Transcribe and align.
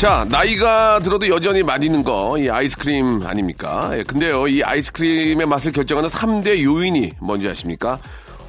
자 0.00 0.24
나이가 0.30 0.98
들어도 1.00 1.28
여전히 1.28 1.62
맛있는 1.62 2.02
거 2.02 2.38
이 2.38 2.48
아이스크림 2.48 3.22
아닙니까 3.26 3.90
예, 3.92 4.02
근데요 4.02 4.48
이 4.48 4.62
아이스크림의 4.62 5.46
맛을 5.46 5.72
결정하는 5.72 6.08
3대 6.08 6.62
요인이 6.62 7.12
뭔지 7.20 7.46
아십니까 7.48 7.98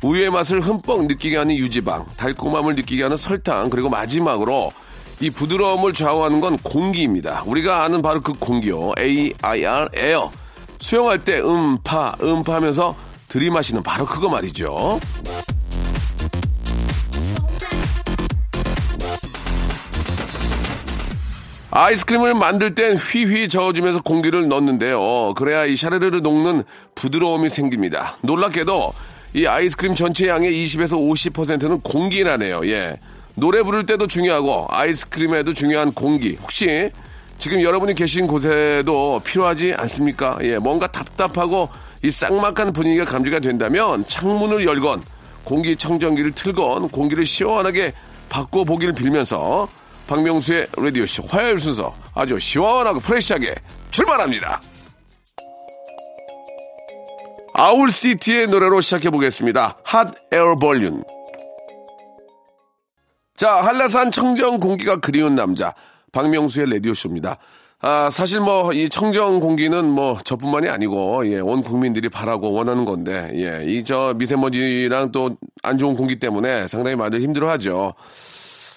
우유의 0.01 0.29
맛을 0.31 0.61
흠뻑 0.61 1.07
느끼게 1.07 1.35
하는 1.35 1.55
유지방 1.55 2.05
달콤함을 2.15 2.75
느끼게 2.75 3.03
하는 3.03 3.17
설탕 3.17 3.69
그리고 3.69 3.89
마지막으로 3.89 4.71
이 5.19 5.29
부드러움을 5.29 5.93
좌우하는 5.93 6.39
건 6.41 6.57
공기입니다. 6.57 7.43
우리가 7.45 7.83
아는 7.83 8.01
바로 8.01 8.21
그 8.21 8.33
공기요. 8.33 8.93
A-I-R, 8.97 9.89
에어. 9.93 10.31
수영할 10.79 11.23
때 11.23 11.39
음파, 11.39 12.15
음파 12.23 12.55
하면서 12.55 12.95
들이마시는 13.27 13.83
바로 13.83 14.07
그거 14.07 14.29
말이죠. 14.29 14.99
아이스크림을 21.73 22.33
만들 22.33 22.75
땐 22.75 22.97
휘휘 22.97 23.47
저어주면서 23.47 24.01
공기를 24.01 24.49
넣는데요. 24.49 25.33
그래야 25.35 25.65
이 25.65 25.77
샤르르르 25.77 26.17
녹는 26.17 26.63
부드러움이 26.95 27.49
생깁니다. 27.49 28.17
놀랍게도 28.23 28.93
이 29.35 29.45
아이스크림 29.45 29.95
전체 29.95 30.27
양의 30.27 30.51
20에서 30.51 30.99
50%는 30.99 31.79
공기라네요. 31.79 32.67
예. 32.67 32.97
노래 33.35 33.63
부를 33.63 33.85
때도 33.85 34.07
중요하고 34.07 34.67
아이스크림에도 34.69 35.53
중요한 35.53 35.93
공기. 35.93 36.37
혹시 36.41 36.91
지금 37.39 37.61
여러분이 37.61 37.95
계신 37.95 38.27
곳에도 38.27 39.21
필요하지 39.23 39.73
않습니까? 39.77 40.37
예. 40.41 40.57
뭔가 40.57 40.87
답답하고 40.87 41.69
이 42.03 42.11
쌍막한 42.11 42.73
분위기가 42.73 43.05
감지가 43.05 43.39
된다면 43.39 44.03
창문을 44.09 44.65
열건 44.65 45.01
공기청정기를 45.45 46.33
틀건 46.33 46.89
공기를 46.89 47.25
시원하게 47.25 47.93
바꿔보기를 48.27 48.93
빌면서 48.93 49.69
박명수의 50.11 50.67
라디오쇼 50.75 51.23
화요일 51.29 51.57
순서 51.57 51.95
아주 52.13 52.37
시원하고 52.37 52.99
fresh하게 52.99 53.55
출발합니다. 53.91 54.61
Owl 57.53 57.84
City의 57.84 58.47
노래로 58.47 58.81
시작해보겠습니다. 58.81 59.77
Hot 59.85 60.11
Air 60.33 60.55
Balloon. 60.55 61.01
자, 63.37 63.55
한라산 63.61 64.11
청정 64.11 64.59
공기가 64.59 64.99
그리운 64.99 65.35
남자. 65.35 65.73
박명수의 66.11 66.69
라디오쇼입니다. 66.71 67.37
아, 67.83 68.09
사실 68.11 68.41
뭐, 68.41 68.73
이 68.73 68.89
청정 68.89 69.39
공기는 69.39 69.89
뭐, 69.89 70.19
저뿐만이 70.23 70.67
아니고, 70.69 71.25
예, 71.31 71.39
온 71.39 71.61
국민들이 71.61 72.09
바라고 72.09 72.51
원하는 72.53 72.83
건데, 72.85 73.31
예, 73.35 73.63
이 73.65 73.83
저 73.83 74.13
미세먼지랑 74.17 75.11
또 75.13 75.37
안 75.63 75.77
좋은 75.77 75.95
공기 75.95 76.19
때문에 76.19 76.67
상당히 76.67 76.95
많이 76.95 77.17
힘들어 77.19 77.49
하죠. 77.51 77.93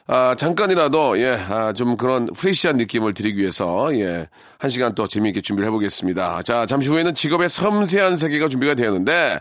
아, 0.07 0.35
잠깐이라도, 0.35 1.19
예, 1.21 1.31
아, 1.31 1.73
좀 1.73 1.97
그런 1.97 2.27
프레시한 2.27 2.77
느낌을 2.77 3.15
드리기 3.15 3.41
위해서, 3.41 3.89
예, 3.97 4.29
한 4.59 4.69
시간 4.71 4.95
또 4.95 5.07
재미있게 5.07 5.41
준비를 5.41 5.67
해보겠습니다. 5.69 6.43
자, 6.43 6.67
잠시 6.67 6.91
후에는 6.91 7.15
직업의 7.15 7.49
섬세한 7.49 8.19
세계가 8.19 8.49
준비가 8.49 8.75
되었는데, 8.75 9.41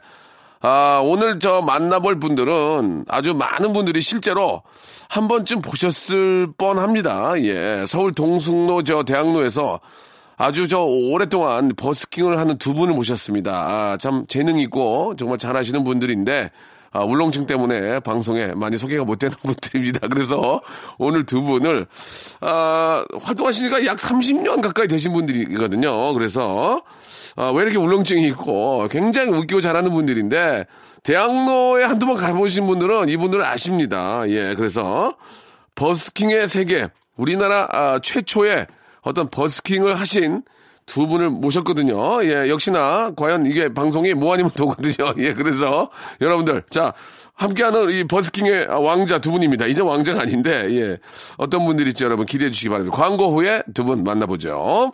아, 0.62 1.02
오늘 1.04 1.40
저 1.40 1.62
만나볼 1.62 2.22
분들은 2.22 3.06
아주 3.10 3.34
많은 3.34 3.74
분들이 3.74 4.00
실제로 4.00 4.64
한 5.10 5.28
번쯤 5.28 5.62
보셨을 5.62 6.48
뻔 6.58 6.80
합니다. 6.80 7.34
예, 7.40 7.84
서울 7.86 8.14
동숭로 8.14 8.84
저 8.84 9.04
대학로에서 9.04 9.82
아주 10.38 10.70
저 10.70 10.80
오랫동안 10.80 11.74
버스킹을 11.76 12.40
하는 12.40 12.58
두 12.58 12.74
분을 12.74 12.94
모셨습니다. 12.94 13.52
아, 13.52 13.98
참 13.98 14.26
재능 14.30 14.58
있고 14.60 15.16
정말 15.18 15.38
잘하시는 15.38 15.84
분들인데, 15.84 16.52
아, 16.94 17.04
울렁증 17.04 17.48
때문에 17.48 18.00
방송에 18.00 18.48
많이 18.54 18.78
소개가 18.78 19.04
못 19.04 19.18
되는 19.18 19.36
분들입니다. 19.44 20.08
그래서 20.08 20.62
오늘 20.98 21.26
두 21.26 21.42
분을, 21.42 21.88
아, 22.40 23.04
활동하시니까 23.22 23.86
약 23.86 23.98
30년 23.98 24.62
가까이 24.62 24.88
되신 24.88 25.12
분들이거든요. 25.12 26.14
그래서, 26.14 26.82
아, 27.36 27.50
왜 27.50 27.64
이렇게 27.64 27.78
울렁증이 27.78 28.28
있고 28.30 28.88
굉장히 28.90 29.30
웃기고 29.32 29.60
잘하는 29.60 29.92
분들인데, 29.92 30.66
대학로에 31.02 31.84
한두 31.84 32.06
번 32.06 32.16
가보신 32.16 32.66
분들은 32.66 33.10
이분들을 33.10 33.44
아십니다. 33.44 34.24
예, 34.30 34.54
그래서 34.56 35.16
버스킹의 35.76 36.48
세계, 36.48 36.88
우리나라 37.18 37.68
아, 37.72 38.00
최초의 38.02 38.68
어떤 39.02 39.30
버스킹을 39.30 39.96
하신 39.96 40.44
두 40.86 41.08
분을 41.08 41.30
모셨거든요. 41.30 42.24
예, 42.26 42.50
역시나 42.50 43.12
과연 43.16 43.46
이게 43.46 43.74
방송이 43.74 44.14
뭐 44.14 44.34
아니면 44.34 44.52
도거든요. 44.56 45.14
예, 45.20 45.34
그래서 45.34 45.90
여러분들 46.22 46.64
자 46.70 46.94
함께하는 47.36 47.90
이 47.90 48.04
버스킹의 48.04 48.68
왕자 48.68 49.20
두 49.20 49.32
분입니다. 49.32 49.66
이제 49.66 49.82
왕자가 49.82 50.22
아닌데 50.22 50.68
예, 50.72 50.98
어떤 51.38 51.66
분들일지 51.66 52.04
여러분 52.04 52.26
기대해 52.26 52.50
주시기 52.52 52.70
바랍니다. 52.70 52.96
광고 52.96 53.32
후에 53.32 53.64
두 53.74 53.84
분 53.84 54.04
만나보죠. 54.04 54.94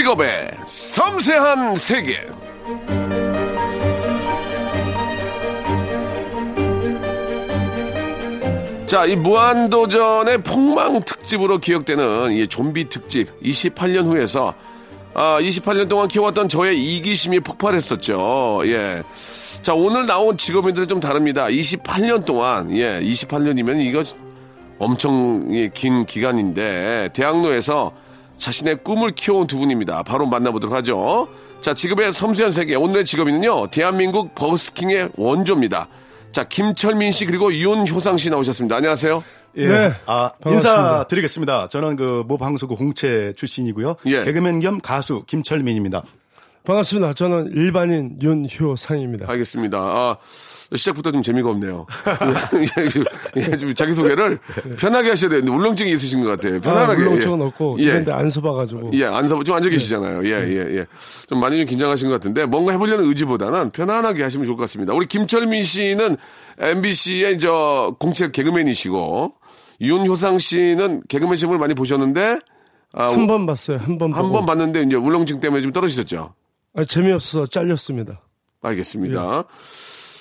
직업의 0.00 0.50
섬세한 0.66 1.76
세계. 1.76 2.26
자, 8.86 9.04
이 9.04 9.14
무한도전의 9.16 10.42
폭망 10.42 11.02
특집으로 11.02 11.58
기억되는 11.58 12.32
이 12.32 12.46
좀비 12.46 12.88
특집 12.88 13.28
28년 13.42 14.06
후에서 14.06 14.54
아, 15.12 15.38
28년 15.38 15.88
동안 15.88 16.08
키워왔던 16.08 16.48
저의 16.48 16.82
이기심이 16.82 17.40
폭발했었죠. 17.40 18.62
예. 18.64 19.02
자, 19.60 19.74
오늘 19.74 20.06
나온 20.06 20.38
직업인들은 20.38 20.88
좀 20.88 21.00
다릅니다. 21.00 21.46
28년 21.46 22.24
동안, 22.24 22.74
예, 22.74 23.00
28년이면 23.02 23.84
이거 23.84 24.02
엄청 24.78 25.46
예, 25.54 25.68
긴 25.68 26.06
기간인데, 26.06 27.10
대학로에서 27.12 27.92
자신의 28.40 28.78
꿈을 28.82 29.10
키워온 29.12 29.46
두 29.46 29.58
분입니다. 29.58 30.02
바로 30.02 30.26
만나보도록 30.26 30.74
하죠. 30.76 31.28
자, 31.60 31.74
직업의 31.74 32.12
섬세한 32.12 32.50
세계. 32.52 32.74
오늘의 32.74 33.04
직업인은요, 33.04 33.68
대한민국 33.68 34.34
버스킹의 34.34 35.10
원조입니다. 35.16 35.88
자, 36.32 36.44
김철민 36.48 37.12
씨 37.12 37.26
그리고 37.26 37.52
윤효상 37.52 38.16
씨 38.16 38.30
나오셨습니다. 38.30 38.76
안녕하세요. 38.76 39.22
예. 39.56 39.66
네, 39.66 39.92
아, 40.06 40.30
반갑습니다. 40.40 40.52
인사 40.54 41.06
드리겠습니다. 41.08 41.68
저는 41.68 41.96
그 41.96 42.24
모 42.26 42.38
방송국 42.38 42.78
공채 42.78 43.32
출신이고요. 43.36 43.96
예. 44.06 44.22
개그맨 44.22 44.60
겸 44.60 44.80
가수 44.80 45.24
김철민입니다. 45.26 46.02
반갑습니다. 46.64 47.14
저는 47.14 47.50
일반인 47.52 48.16
윤효상입니다. 48.22 49.28
알겠습니다. 49.30 49.78
아, 49.78 50.16
시작부터 50.76 51.10
좀 51.10 51.22
재미가 51.22 51.48
없네요. 51.50 51.86
예, 53.36 53.42
예, 53.42 53.58
좀 53.58 53.74
자기소개를 53.74 54.38
편하게 54.78 55.10
하셔야 55.10 55.30
되는데, 55.30 55.50
울렁증이 55.50 55.92
있으신 55.92 56.24
것 56.24 56.30
같아요. 56.30 56.60
편안하게. 56.60 57.02
아, 57.02 57.04
물렁증은 57.04 57.42
없고 57.42 57.76
예. 57.80 57.84
이런데 57.84 58.12
안 58.12 58.28
서봐가지고. 58.28 58.90
예, 58.94 59.04
안 59.04 59.26
서고 59.28 59.42
좀 59.42 59.56
앉아 59.56 59.68
계시잖아요. 59.68 60.24
예, 60.26 60.30
예, 60.30 60.76
예. 60.78 60.86
좀 61.28 61.40
많이 61.40 61.56
좀 61.56 61.66
긴장하신 61.66 62.08
것 62.08 62.14
같은데, 62.14 62.46
뭔가 62.46 62.72
해보려는 62.72 63.04
의지보다는 63.04 63.70
편안하게 63.70 64.22
하시면 64.22 64.46
좋을 64.46 64.56
것 64.56 64.62
같습니다. 64.62 64.94
우리 64.94 65.06
김철민 65.06 65.62
씨는 65.64 66.16
MBC의 66.58 67.38
저 67.38 67.96
공채 67.98 68.30
개그맨이시고, 68.30 69.34
윤효상 69.80 70.38
씨는 70.38 71.02
개그맨 71.08 71.36
시험을 71.36 71.58
많이 71.58 71.74
보셨는데, 71.74 72.38
아, 72.92 73.12
한번 73.12 73.46
봤어요. 73.46 73.78
한 73.78 73.98
번 73.98 74.12
한. 74.12 74.30
번 74.30 74.46
봤는데, 74.46 74.82
이제 74.82 74.94
울렁증 74.96 75.40
때문에 75.40 75.62
좀 75.62 75.72
떨어지셨죠. 75.72 76.34
아, 76.74 76.84
재미없어서 76.84 77.46
잘렸습니다. 77.46 78.20
알겠습니다. 78.62 79.44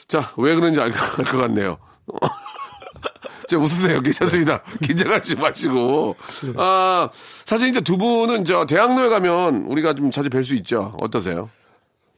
자, 0.09 0.33
왜 0.38 0.56
그런지 0.56 0.81
알 0.81 0.91
것 0.91 0.97
같네요. 1.39 1.77
저 3.47 3.57
웃으세요. 3.57 4.01
괜찮습니다. 4.01 4.61
긴장하지 4.83 5.35
마시고. 5.38 6.15
아, 6.57 7.09
사실 7.45 7.69
이제 7.69 7.81
두 7.81 7.97
분은 7.97 8.45
저 8.45 8.65
대학로에 8.65 9.09
가면 9.09 9.65
우리가 9.67 9.94
좀 9.94 10.11
자주 10.11 10.29
뵐 10.29 10.44
수 10.44 10.53
있죠. 10.56 10.95
어떠세요? 11.01 11.50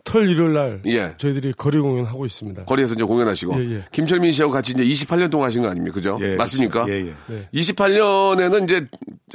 털 0.03 0.27
일요일 0.27 0.53
날 0.53 0.81
예. 0.87 1.13
저희들이 1.17 1.53
거리 1.53 1.79
공연 1.79 2.05
하고 2.05 2.25
있습니다. 2.25 2.65
거리에서 2.65 2.95
이제 2.95 3.03
공연하시고. 3.03 3.63
예, 3.63 3.75
예. 3.75 3.85
김철민 3.91 4.31
씨하고 4.31 4.51
같이 4.51 4.73
이제 4.73 4.83
28년 4.83 5.29
동안 5.29 5.47
하신 5.47 5.61
거 5.61 5.69
아닙니까? 5.69 5.93
그죠? 5.93 6.17
예, 6.21 6.35
맞습니까? 6.35 6.85
예, 6.89 6.93
예. 7.07 7.13
네. 7.27 7.47
28년에는 7.53 8.63
이제 8.63 8.87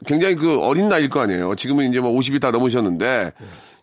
굉장히 0.07 0.35
그 0.35 0.61
어린 0.61 0.89
나이일 0.89 1.09
거 1.09 1.21
아니에요. 1.21 1.55
지금은 1.55 1.89
이제 1.89 2.01
뭐 2.01 2.13
50이 2.13 2.41
다 2.41 2.51
넘으셨는데 2.51 3.33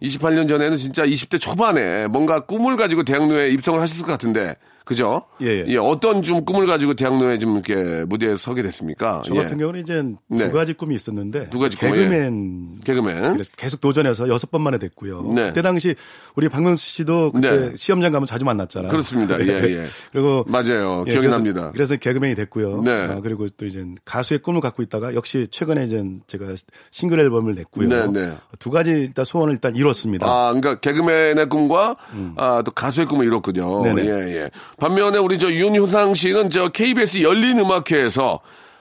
28년 0.03 0.49
전에는 0.49 0.77
진짜 0.77 1.05
20대 1.05 1.39
초반에 1.39 2.07
뭔가 2.07 2.41
꿈을 2.41 2.75
가지고 2.75 3.03
대학로에 3.03 3.49
입성을 3.49 3.79
하셨을 3.81 4.05
것 4.05 4.11
같은데 4.11 4.55
그죠? 4.85 5.23
예, 5.41 5.63
예. 5.67 5.77
어떤 5.77 6.21
좀 6.21 6.43
꿈을 6.45 6.67
가지고 6.67 6.93
대학로에 6.93 7.37
좀 7.37 7.53
이렇게 7.53 8.03
무대에 8.05 8.35
서게 8.35 8.61
됐습니까? 8.61 9.21
저 9.25 9.33
예. 9.35 9.39
같은 9.39 9.57
경우는 9.57 9.79
이제 9.81 10.03
네. 10.27 10.49
두 10.49 10.51
가지 10.51 10.73
꿈이 10.73 10.95
있었는데 10.95 11.49
두 11.49 11.59
가지 11.59 11.77
꿈, 11.77 11.91
개그맨 11.91 12.79
개그맨. 12.83 13.33
그래서 13.33 13.51
계속 13.55 13.79
도전해서 13.81 14.27
여섯 14.29 14.51
번 14.51 14.61
만에 14.61 14.77
됐고요. 14.77 15.23
네. 15.33 15.47
그때 15.47 15.61
당시 15.61 15.95
우리 16.35 16.49
박명수 16.49 16.85
씨도 16.87 17.31
그때 17.33 17.49
네. 17.69 17.71
시험장 17.75 18.11
가면 18.11 18.25
자주 18.25 18.43
만났잖아요. 18.45 18.89
그렇습니다. 18.91 19.39
예, 19.41 19.47
예. 19.47 19.83
그리고 20.11 20.43
맞아요. 20.47 21.05
예, 21.07 21.11
기억이 21.11 21.27
그래서- 21.27 21.37
납니다. 21.37 21.71
그래서 21.73 21.95
개그맨이 21.95 22.35
됐고요. 22.35 22.81
네. 22.81 22.91
아, 22.91 23.19
그리고 23.21 23.47
또 23.49 23.65
이제 23.65 23.85
가수의 24.05 24.39
꿈을 24.39 24.59
갖고 24.61 24.83
있다가 24.83 25.15
역시 25.15 25.47
최근에 25.49 25.83
이제 25.85 26.03
제가 26.27 26.45
싱글 26.91 27.19
앨범을 27.21 27.55
냈고요. 27.55 27.87
네, 27.87 28.07
네. 28.07 28.33
두 28.59 28.69
가지 28.69 28.91
일단 28.91 29.23
소원을 29.25 29.53
일단 29.53 29.75
이뤘습니다. 29.75 30.25
아, 30.27 30.53
그러니까 30.53 30.79
개그맨의 30.81 31.47
꿈과 31.49 31.95
아, 32.35 32.61
또 32.65 32.71
가수의 32.71 33.07
꿈을 33.07 33.25
이뤘군요. 33.27 33.83
음. 33.83 33.95
네네. 33.95 34.07
예, 34.09 34.35
예. 34.43 34.49
반면에 34.77 35.17
우리 35.17 35.37
저 35.37 35.51
윤효상 35.51 36.13
씨는 36.13 36.49
저 36.49 36.69
KBS 36.69 37.21
열린 37.21 37.59
음악회에서 37.59 38.39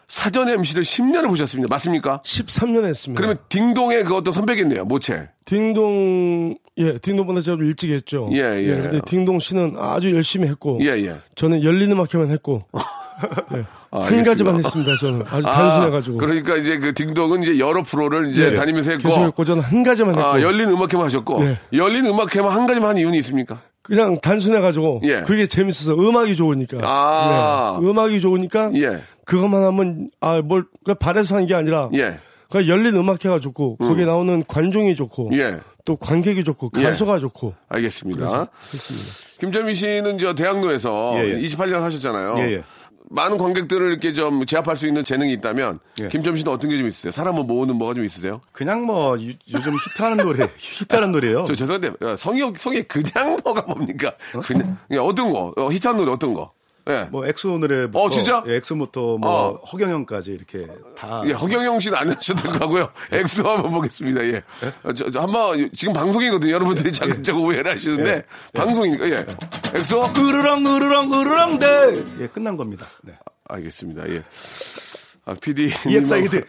사전 0.09 0.49
MC를 0.49 0.83
10년을 0.83 1.29
보셨습니다. 1.29 1.73
맞습니까? 1.75 2.21
13년 2.25 2.85
했습니다. 2.85 3.19
그러면 3.19 3.39
딩동의 3.49 4.05
그 4.05 4.15
어떤 4.15 4.33
선배겠네요. 4.33 4.85
모체. 4.85 5.29
딩동 5.47 6.55
예 6.79 6.99
딩동보다 6.99 7.41
좀 7.41 7.63
일찍 7.63 7.91
했죠. 7.91 8.29
예, 8.33 8.39
예. 8.39 8.75
근데 8.75 9.01
딩동 9.07 9.39
씨는 9.41 9.77
아주 9.79 10.15
열심히 10.15 10.49
했고 10.49 10.79
예, 10.83 10.89
예. 10.89 11.17
저는 11.35 11.63
열린 11.65 11.91
음악회만 11.93 12.31
했고 12.31 12.63
예, 13.55 13.65
아, 13.91 14.03
한. 14.03 14.23
가지만 14.23 14.57
했습니다. 14.57 14.97
저는 14.99 15.23
아주 15.31 15.43
단순해가지고 15.45 16.19
그러니까 16.19 16.57
이제 16.57 16.79
그 16.79 16.93
딩동은 16.95 17.43
이제 17.43 17.59
여러 17.59 17.83
프로를 17.83 18.33
이제 18.33 18.51
예, 18.53 18.55
다니면서 18.55 18.93
했고. 18.93 19.03
계속 19.09 19.23
했고 19.25 19.45
저는 19.45 19.63
한 19.63 19.83
가지만 19.83 20.15
했고 20.15 20.29
아, 20.29 20.41
열린 20.43 20.69
음악회만 20.69 21.07
하셨고. 21.07 21.45
예. 21.45 21.59
열린 21.73 22.07
음악회만 22.07 22.51
한 22.51 22.67
가지만 22.67 22.91
한 22.91 22.97
이유는 22.99 23.15
있습니까? 23.19 23.61
그냥 23.83 24.19
단순해가지고 24.21 25.01
예. 25.05 25.23
그게 25.23 25.47
재밌어서 25.47 25.95
음악이 25.95 26.37
좋으니까 26.37 26.79
아. 26.83 27.79
네, 27.81 27.89
음악이 27.89 28.21
좋으니까 28.21 28.71
예. 28.75 28.99
그것만 29.25 29.63
하면 29.63 30.11
아뭘 30.21 30.65
바래서 31.01 31.37
한 31.37 31.47
게 31.47 31.55
아니라 31.55 31.89
예. 31.95 32.19
그 32.51 32.69
열린 32.69 32.95
음악회가 32.95 33.41
좋고 33.41 33.77
거기에 33.79 34.05
나오는 34.05 34.45
관중이 34.47 34.95
좋고 34.95 35.31
예. 35.33 35.59
또 35.85 35.97
관객이 35.97 36.45
좋고 36.45 36.71
예. 36.79 36.83
가수가 36.85 37.19
좋고 37.19 37.55
알겠습니다. 37.69 38.49
했습니다. 38.73 39.09
김철민 39.41 39.75
씨는 39.75 40.19
저 40.19 40.35
대학로에서 40.35 41.15
예, 41.17 41.31
예. 41.31 41.41
28년 41.41 41.81
하셨잖아요. 41.81 42.63
많은 43.13 43.37
관객들을 43.39 43.91
이렇게 43.91 44.13
좀 44.13 44.45
제압할 44.47 44.77
수 44.77 44.87
있는 44.87 45.05
재능이 45.05 45.33
있다면 45.35 45.79
예. 46.01 46.09
김철민 46.09 46.41
씨는 46.41 46.53
어떤 46.53 46.71
게 46.71 46.77
좀 46.79 46.87
있으세요? 46.89 47.11
사람을 47.13 47.45
모으는 47.45 47.77
뭐가 47.77 47.95
좀 47.95 48.05
있으세요? 48.05 48.41
그냥 48.53 48.85
뭐 48.85 49.19
유- 49.21 49.35
요즘 49.53 49.75
히트하는 49.75 50.25
노래, 50.25 50.49
히트하는 50.59 51.13
노래요. 51.13 51.45
저 51.47 51.55
죄송한데 51.55 51.93
어, 52.07 52.17
성이 52.17 52.41
성이 52.57 52.83
그냥 52.83 53.39
뭐가 53.45 53.63
뭡니까? 53.63 54.13
그냥, 54.45 54.79
그냥 54.89 55.05
어떤 55.05 55.31
거? 55.33 55.53
어, 55.57 55.69
히트한 55.71 55.97
노래 55.97 56.11
어떤 56.13 56.33
거? 56.35 56.53
예. 56.91 57.07
뭐 57.11 57.27
엑소 57.27 57.59
노래부터 57.59 57.99
어, 58.01 58.11
진짜? 58.11 58.43
예, 58.47 58.57
엑소부터 58.57 59.19
뭐 59.19 59.31
어. 59.31 59.55
허경영까지 59.73 60.33
이렇게 60.33 60.67
다 60.97 61.23
예, 61.27 61.33
허경영 61.33 61.79
씨는 61.79 61.97
안 61.97 62.11
하셔도 62.11 62.43
될 62.43 62.59
거고요. 62.59 62.89
엑소 63.13 63.49
한번 63.49 63.71
보겠습니다. 63.73 64.25
예. 64.25 64.43
어, 64.83 64.93
저, 64.93 65.11
저 65.11 65.21
한번 65.21 65.71
지금 65.75 65.93
방송이거든요. 65.93 66.53
여러분들이 66.53 66.93
자꾸 66.93 67.23
자꾸 67.23 67.45
오해를 67.45 67.73
하시는데 67.73 68.25
방송이니까 68.53 69.11
예. 69.11 69.17
엑소 69.75 70.13
으르렁 70.17 70.67
으르렁 70.67 71.13
으르렁 71.13 71.59
대. 71.59 71.67
예, 72.21 72.27
끝난 72.27 72.57
겁니다. 72.57 72.87
네. 73.03 73.13
알겠습니다. 73.49 74.09
예. 74.09 74.23
아, 75.25 75.35
PD. 75.35 75.71
EXID 75.87 76.43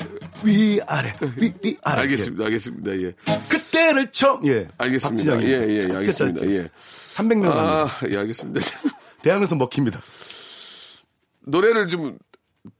위아래 0.43 1.13
위 1.37 1.53
위아래. 1.63 2.01
알겠습니다. 2.01 2.45
알겠습니다. 2.45 2.91
예. 2.97 3.03
예. 3.03 3.13
그때를 3.47 4.11
처음 4.11 4.47
예. 4.47 4.67
알겠습니다. 4.77 5.43
예, 5.43 5.47
예, 5.47 5.79
예, 5.89 5.95
알겠습니다. 5.95 6.45
예. 6.47 6.69
300명 7.13 7.51
아, 7.51 7.83
아... 7.83 8.07
예, 8.09 8.17
알겠습니다. 8.17 8.61
대학로에서 9.23 9.55
먹힙니다. 9.55 9.99
노래를 11.45 11.87
좀 11.87 12.17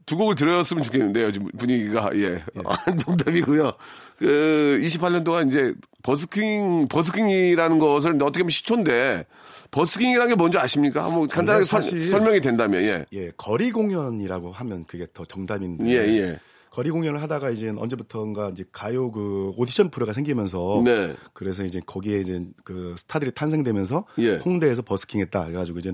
두 0.05 0.15
곡을 0.15 0.35
들었으면 0.35 0.81
좋겠는데요. 0.83 1.33
지금 1.33 1.47
분위기가 1.57 2.09
예. 2.15 2.41
아, 2.63 2.75
농담이고요. 3.05 3.73
그 4.17 4.79
28년 4.81 5.25
동안 5.25 5.49
이제 5.49 5.73
버스킹 6.03 6.87
버스킹이라는 6.87 7.79
것을 7.79 8.13
어떻게 8.23 8.43
보면 8.43 8.49
시초인데 8.51 9.25
버스킹이라는 9.71 10.29
게 10.29 10.35
뭔지 10.35 10.57
아십니까? 10.57 11.03
한번 11.03 11.27
간단하게 11.27 11.65
설- 11.65 11.83
사실- 11.83 11.99
설명이 11.99 12.39
된다면 12.39 12.81
예. 12.83 13.05
예, 13.11 13.31
거리 13.35 13.71
공연이라고 13.71 14.51
하면 14.53 14.85
그게 14.85 15.05
더 15.13 15.25
정답인데. 15.25 15.85
예, 15.85 15.97
예. 16.17 16.39
거리 16.69 16.89
공연을 16.89 17.21
하다가 17.21 17.49
이제 17.51 17.69
언제부턴가 17.75 18.49
이제 18.51 18.63
가요 18.71 19.11
그 19.11 19.51
오디션 19.57 19.91
프로가 19.91 20.13
생기면서 20.13 20.81
네. 20.85 21.13
그래서 21.33 21.63
이제 21.65 21.81
거기에 21.85 22.19
이제 22.19 22.45
그 22.63 22.95
스타들이 22.97 23.31
탄생되면서 23.33 24.05
예. 24.19 24.37
홍대에서 24.37 24.81
버스킹했다 24.81 25.43
그래가지고 25.45 25.79
이제 25.79 25.93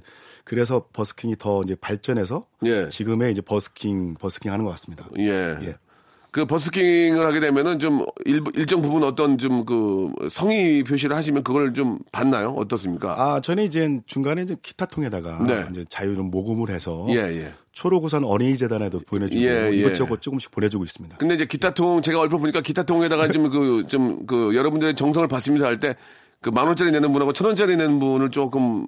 그래서 0.49 0.83
버스킹이 0.93 1.35
더 1.37 1.61
이제 1.63 1.75
발전해서 1.75 2.43
예. 2.65 2.89
지금의 2.89 3.31
이제 3.33 3.41
버스킹 3.41 4.15
버스킹 4.15 4.51
하는 4.51 4.65
것 4.65 4.71
같습니다. 4.71 5.05
예. 5.19 5.55
예. 5.61 5.75
그 6.31 6.45
버스킹을 6.47 7.23
하게 7.23 7.39
되면은 7.39 7.77
좀 7.77 8.03
일, 8.25 8.41
일정 8.55 8.81
부분 8.81 9.03
어떤 9.03 9.37
좀 9.37 9.63
그 9.63 10.11
성의 10.31 10.83
표시를 10.83 11.15
하시면 11.15 11.43
그걸 11.43 11.73
좀 11.75 11.99
받나요? 12.11 12.55
어떻습니까? 12.57 13.13
아, 13.15 13.39
저는 13.41 13.63
이제 13.63 13.99
중간에 14.07 14.41
이제 14.41 14.55
기타 14.61 14.87
통에다가 14.87 15.45
네. 15.45 15.65
이제 15.69 15.85
자유를 15.87 16.23
모금을 16.23 16.69
해서 16.73 17.05
예, 17.09 17.17
예. 17.17 17.53
초록우선 17.73 18.23
어린이재단에도 18.23 18.99
보내주고 19.05 19.43
예, 19.43 19.67
예. 19.67 19.75
이것저것 19.75 20.19
조금씩 20.19 20.49
보내주고 20.49 20.83
있습니다. 20.83 21.17
근데 21.17 21.35
이제 21.35 21.45
기타통 21.45 22.01
제가 22.01 22.19
얼핏 22.21 22.37
보니까 22.37 22.61
기타통에다가 22.61 23.27
좀 23.31 23.49
그좀그 23.49 24.55
여러분들의 24.55 24.95
정성을 24.95 25.27
받습니다 25.27 25.67
할 25.67 25.77
때 25.77 25.95
그 26.41 26.49
만 26.51 26.67
원짜리 26.67 26.91
내는 26.91 27.11
분하고 27.11 27.33
천 27.33 27.47
원짜리 27.47 27.75
내는 27.75 27.99
분을 27.99 28.29
조금 28.31 28.87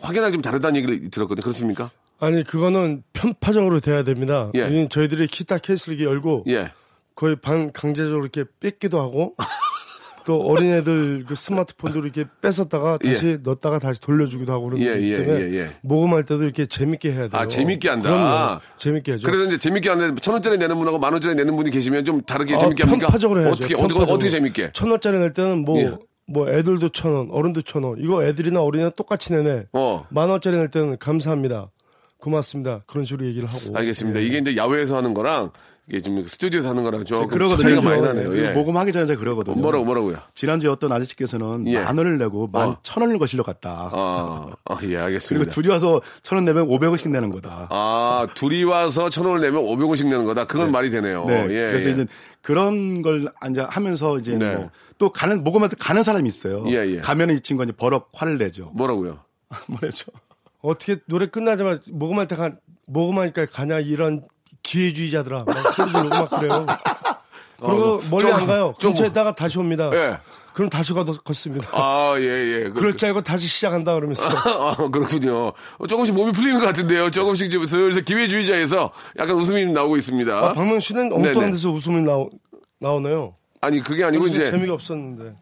확연하게 0.00 0.32
좀 0.32 0.42
다르다는 0.42 0.76
얘기를 0.76 1.10
들었거든요. 1.10 1.42
그렇습니까? 1.42 1.90
아니 2.20 2.44
그거는 2.44 3.02
편파적으로 3.12 3.80
돼야 3.80 4.04
됩니다. 4.04 4.50
예. 4.54 4.60
왜냐면 4.62 4.88
저희들이 4.88 5.26
기타 5.26 5.58
케이스를 5.58 5.98
이렇게 5.98 6.10
열고 6.12 6.44
예. 6.48 6.70
거의 7.14 7.36
반 7.36 7.72
강제적으로 7.72 8.22
이렇게 8.22 8.44
뺏기도 8.60 9.00
하고 9.00 9.34
또 10.24 10.40
어린애들 10.42 11.24
그 11.26 11.34
스마트폰도 11.34 11.98
이렇게 11.98 12.24
뺏었다가 12.40 12.98
다시 12.98 13.38
넣었다가 13.42 13.80
다시 13.80 14.00
돌려주기도 14.00 14.52
하고 14.52 14.66
그러는 14.66 14.86
예, 14.86 15.00
예, 15.02 15.16
때문에 15.16 15.40
예, 15.50 15.54
예. 15.58 15.70
모금할 15.82 16.22
때도 16.24 16.44
이렇게 16.44 16.64
재밌게 16.64 17.10
해야 17.10 17.28
돼요. 17.28 17.30
아, 17.32 17.48
재밌게 17.48 17.88
한다. 17.88 18.08
그럼요. 18.08 18.60
재밌게 18.78 19.12
하죠. 19.12 19.26
그래서 19.26 19.44
이제 19.48 19.58
재밌게 19.58 19.88
하는데 19.88 20.20
천 20.20 20.34
원짜리 20.34 20.58
내는 20.58 20.76
분하고 20.76 20.98
만 21.00 21.12
원짜리 21.12 21.34
내는 21.34 21.56
분이 21.56 21.70
계시면 21.72 22.04
좀 22.04 22.20
다르게 22.20 22.54
아, 22.54 22.58
재밌게 22.58 22.84
합니까? 22.84 23.06
편파적으로 23.08 23.40
해야죠. 23.40 23.52
어떻게 23.52 23.74
어떻게 23.74 23.80
편파적으로. 23.94 24.12
어떻게 24.14 24.30
재밌게? 24.30 24.70
천 24.74 24.90
원짜리 24.90 25.18
낼 25.18 25.32
때는 25.34 25.64
뭐 25.64 25.80
예. 25.80 25.92
뭐 26.26 26.48
애들도 26.48 26.90
천 26.90 27.12
원, 27.12 27.28
어른도 27.30 27.62
천 27.62 27.84
원. 27.84 27.96
이거 27.98 28.24
애들이나 28.24 28.60
어린애 28.62 28.90
똑같이 28.96 29.32
내네. 29.32 29.64
어. 29.72 30.06
만 30.10 30.28
원짜리 30.30 30.56
낼 30.56 30.68
때는 30.68 30.98
감사합니다. 30.98 31.70
고맙습니다. 32.18 32.82
그런 32.86 33.04
식으로 33.04 33.26
얘기를 33.26 33.48
하고. 33.48 33.76
알겠습니다. 33.76 34.20
예. 34.20 34.24
이게 34.24 34.38
이제 34.38 34.56
야외에서 34.56 34.96
하는 34.96 35.12
거랑 35.12 35.50
이게 35.88 36.00
좀 36.00 36.24
스튜디오에서 36.24 36.68
하는 36.68 36.84
거랑 36.84 37.04
조금 37.04 37.26
그러거든요. 37.26 37.68
차이가 37.68 37.80
많이 37.82 38.00
나네요. 38.00 38.30
그리고 38.30 38.46
예. 38.46 38.52
모금하기 38.52 38.92
전에 38.92 39.04
제가 39.06 39.18
그러거든요. 39.18 39.56
뭐라고 39.56 39.84
뭐라고요? 39.84 40.18
지난주에 40.32 40.70
어떤 40.70 40.92
아저씨께서는 40.92 41.66
예. 41.66 41.80
만 41.80 41.98
원을 41.98 42.18
내고 42.18 42.48
만 42.52 42.68
어. 42.68 42.76
천 42.84 43.02
원을 43.02 43.18
거실러 43.18 43.42
갔다. 43.42 43.90
아, 43.92 44.46
아, 44.66 44.74
예, 44.82 44.86
그리고 44.86 45.02
알겠습니다. 45.02 45.50
둘이 45.50 45.66
와서 45.68 46.00
천 46.22 46.36
원 46.36 46.44
내면 46.44 46.68
500원씩 46.68 47.10
내는 47.10 47.30
거다. 47.32 47.66
아, 47.70 48.28
둘이 48.36 48.62
와서 48.62 49.10
천 49.10 49.26
원을 49.26 49.40
내면 49.40 49.64
500원씩 49.64 50.04
내는 50.04 50.24
거다. 50.24 50.46
그건 50.46 50.70
말이 50.70 50.90
되네요. 50.90 51.24
네. 51.26 51.42
예, 51.50 51.66
그래서 51.70 51.88
예. 51.88 51.92
이제 51.92 52.06
그런 52.40 53.02
걸 53.02 53.28
이제 53.50 53.60
하면서 53.68 54.16
이제 54.18 54.36
네. 54.36 54.54
뭐 54.54 54.70
또 55.02 55.10
가는 55.10 55.42
모금할 55.42 55.68
때 55.68 55.74
가는 55.80 56.04
사람이 56.04 56.28
있어요. 56.28 56.62
예, 56.68 56.74
예. 56.86 57.00
가면은 57.00 57.34
이 57.34 57.40
친구가 57.40 57.64
이제 57.64 57.72
버럭 57.72 58.10
화를 58.14 58.38
내죠. 58.38 58.70
뭐라고요? 58.72 59.18
뭐래죠? 59.66 60.12
어떻게 60.60 60.98
노래 61.08 61.26
끝나자마자 61.26 61.80
모금할 61.88 62.28
때 62.28 62.36
가, 62.36 62.52
모금하니까 62.86 63.46
가냐 63.46 63.80
이런 63.80 64.22
기회주의자들아 64.62 65.42
막 65.44 65.72
소리 65.72 65.88
지르고 65.90 66.08
막 66.08 66.30
그래요. 66.30 66.66
그리고 67.58 68.00
멀리 68.12 68.26
좀- 68.28 68.32
안 68.32 68.46
가요. 68.46 68.74
좀 68.78 68.92
근처에다가 68.92 69.32
다시 69.34 69.58
옵니다. 69.58 69.90
예. 69.92 70.18
그럼 70.54 70.70
다시 70.70 70.92
가도 70.92 71.14
걷습니다. 71.14 71.68
아, 71.72 72.14
예, 72.18 72.22
예. 72.22 72.62
그- 72.68 72.74
그럴 72.74 72.96
줄 72.96 73.08
알고 73.08 73.22
다시 73.22 73.48
시작한다 73.48 73.94
그러면서 73.94 74.28
아, 74.46 74.76
그렇군요. 74.88 75.48
어, 75.78 75.86
조금씩 75.88 76.14
몸이 76.14 76.30
풀리는 76.30 76.60
것 76.60 76.66
같은데요. 76.66 77.10
조금씩 77.10 77.50
지금 77.50 77.66
슬슬 77.66 78.04
기회주의자에서 78.04 78.92
약간 79.18 79.34
웃음이 79.34 79.66
나오고 79.66 79.96
있습니다. 79.96 80.32
아, 80.32 80.52
박명 80.52 80.78
씨는. 80.78 81.12
엉뚱한 81.12 81.50
데서 81.50 81.70
웃음이 81.70 82.02
나오, 82.02 82.30
나오네요. 82.78 83.34
아니, 83.62 83.80
그게 83.80 84.04
아니고 84.04 84.26
이제. 84.26 84.44
재미가 84.44 84.74
없었는데. 84.74 85.34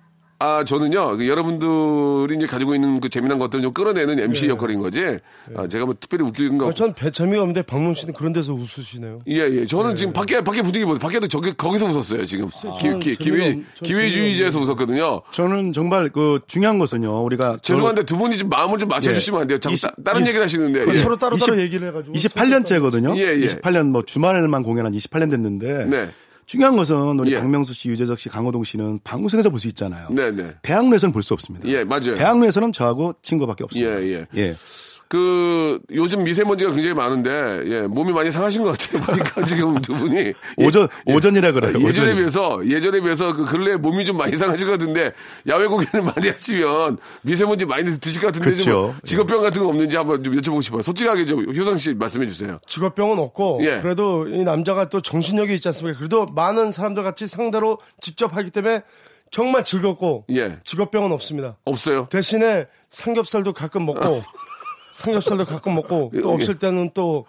아, 0.42 0.64
저는요, 0.64 1.18
그 1.18 1.28
여러분들이 1.28 2.34
이제 2.38 2.46
가지고 2.46 2.74
있는 2.74 2.98
그 3.00 3.10
재미난 3.10 3.38
것들을 3.38 3.60
좀 3.62 3.74
끌어내는 3.74 4.18
MC 4.20 4.48
역할인 4.48 4.80
거지. 4.80 5.18
아, 5.54 5.68
제가 5.68 5.84
뭐 5.84 5.94
특별히 6.00 6.24
웃기는 6.24 6.56
거. 6.56 6.68
아, 6.68 6.72
전 6.72 6.94
배, 6.94 7.10
재미가 7.10 7.42
없는데 7.42 7.60
박명 7.60 7.92
씨는 7.92 8.14
그런 8.14 8.32
데서 8.32 8.54
웃으시네요. 8.54 9.18
예, 9.28 9.34
예. 9.36 9.66
저는 9.66 9.96
지금 9.96 10.14
밖에, 10.14 10.40
밖에 10.42 10.62
분위기 10.62 10.86
보세요. 10.86 10.98
밖에도 10.98 11.28
저기, 11.28 11.52
거기서 11.52 11.84
웃었어요, 11.86 12.24
지금. 12.24 12.48
기, 12.80 12.98
기, 13.00 13.16
기회, 13.16 13.48
없- 13.48 13.54
전 13.54 13.64
기회주의자에서 13.82 14.60
웃었거든요. 14.60 15.20
저는 15.30 15.74
정말 15.74 16.08
그 16.08 16.40
중요한 16.46 16.78
것은요. 16.78 17.22
우리가 17.24 17.58
죄송한데 17.60 18.04
두 18.04 18.16
분이 18.16 18.38
좀 18.38 18.48
마음을 18.48 18.78
좀 18.78 18.88
맞춰주시면 18.88 19.42
안 19.42 19.46
돼요. 19.46 19.58
자꾸 19.58 19.74
이십- 19.74 19.94
따, 19.96 20.12
다른 20.12 20.22
이- 20.22 20.28
얘기를 20.28 20.42
하시는데. 20.42 20.84
그 20.86 20.90
예. 20.90 20.94
서로 20.94 21.16
따로따로 21.18 21.54
20 21.54 21.58
얘기를 21.64 21.88
해가지고. 21.88 22.14
28년째거든요. 22.16 23.14
예, 23.18 23.38
예. 23.42 23.46
28년 23.46 23.88
뭐 23.90 24.02
주말만 24.06 24.62
공연한 24.62 24.92
28년 24.94 25.30
됐는데 25.30 25.84
네. 25.84 26.10
중요한 26.50 26.74
것은 26.76 26.96
우리 27.20 27.30
예. 27.32 27.38
박명수 27.38 27.72
씨, 27.72 27.88
유재석 27.90 28.18
씨, 28.18 28.28
강호동 28.28 28.64
씨는 28.64 28.98
방송에서 29.04 29.50
볼 29.50 29.60
수 29.60 29.68
있잖아요. 29.68 30.08
네, 30.10 30.32
네. 30.32 30.52
대학로에서는 30.62 31.12
볼 31.12 31.22
수 31.22 31.32
없습니다. 31.34 31.68
예, 31.68 31.84
맞아요. 31.84 32.16
대학로에서는 32.16 32.72
저하고 32.72 33.14
친구밖에 33.22 33.62
없습니다. 33.62 34.02
예, 34.02 34.06
예. 34.08 34.26
예. 34.36 34.56
그, 35.10 35.80
요즘 35.92 36.22
미세먼지가 36.22 36.70
굉장히 36.72 36.94
많은데, 36.94 37.30
예, 37.66 37.80
몸이 37.82 38.12
많이 38.12 38.30
상하신 38.30 38.62
것 38.62 38.78
같아요. 38.78 39.02
보니까 39.02 39.42
지금 39.44 39.74
두 39.82 39.92
분이. 39.92 40.16
예, 40.16 40.34
오전 40.56 40.86
오전이라 41.04 41.50
그래요. 41.50 41.72
예전에 41.78 41.88
오전이. 42.12 42.14
비해서, 42.14 42.60
예전에 42.64 43.00
비해서 43.00 43.34
그 43.34 43.44
근래 43.44 43.74
몸이 43.74 44.04
좀 44.04 44.16
많이 44.16 44.36
상하실 44.36 44.68
것 44.68 44.78
같은데, 44.78 45.12
야외 45.48 45.66
공연을 45.66 46.02
많이 46.14 46.28
하시면 46.28 46.98
미세먼지 47.22 47.66
많이 47.66 47.98
드실 47.98 48.20
것 48.22 48.28
같은데, 48.28 48.54
좀 48.54 48.56
그쵸. 48.56 48.94
직업병 49.04 49.42
같은 49.42 49.60
거 49.64 49.68
없는지 49.70 49.96
한번 49.96 50.22
좀 50.22 50.36
여쭤보고 50.36 50.62
싶어요. 50.62 50.80
솔직하게 50.82 51.26
좀 51.26 51.44
효상 51.56 51.76
씨 51.76 51.92
말씀해 51.92 52.28
주세요. 52.28 52.60
직업병은 52.68 53.18
없고 53.18 53.58
예. 53.62 53.80
그래도 53.82 54.28
이 54.28 54.44
남자가 54.44 54.88
또 54.90 55.00
정신력이 55.00 55.52
있지 55.54 55.66
않습니까? 55.66 55.98
그래도 55.98 56.26
많은 56.26 56.70
사람들 56.70 57.02
같이 57.02 57.26
상대로 57.26 57.78
직접 58.00 58.36
하기 58.36 58.50
때문에 58.50 58.82
정말 59.32 59.64
즐겁고 59.64 60.26
예. 60.30 60.58
직업병은 60.62 61.10
없습니다. 61.10 61.56
없어요? 61.64 62.06
대신에 62.12 62.66
삼겹살도 62.90 63.54
가끔 63.54 63.86
먹고 63.86 64.22
삼겹살도 64.92 65.44
가끔 65.44 65.74
먹고 65.74 66.12
또 66.22 66.30
예. 66.30 66.34
없을 66.34 66.58
때는 66.58 66.90
또 66.94 67.26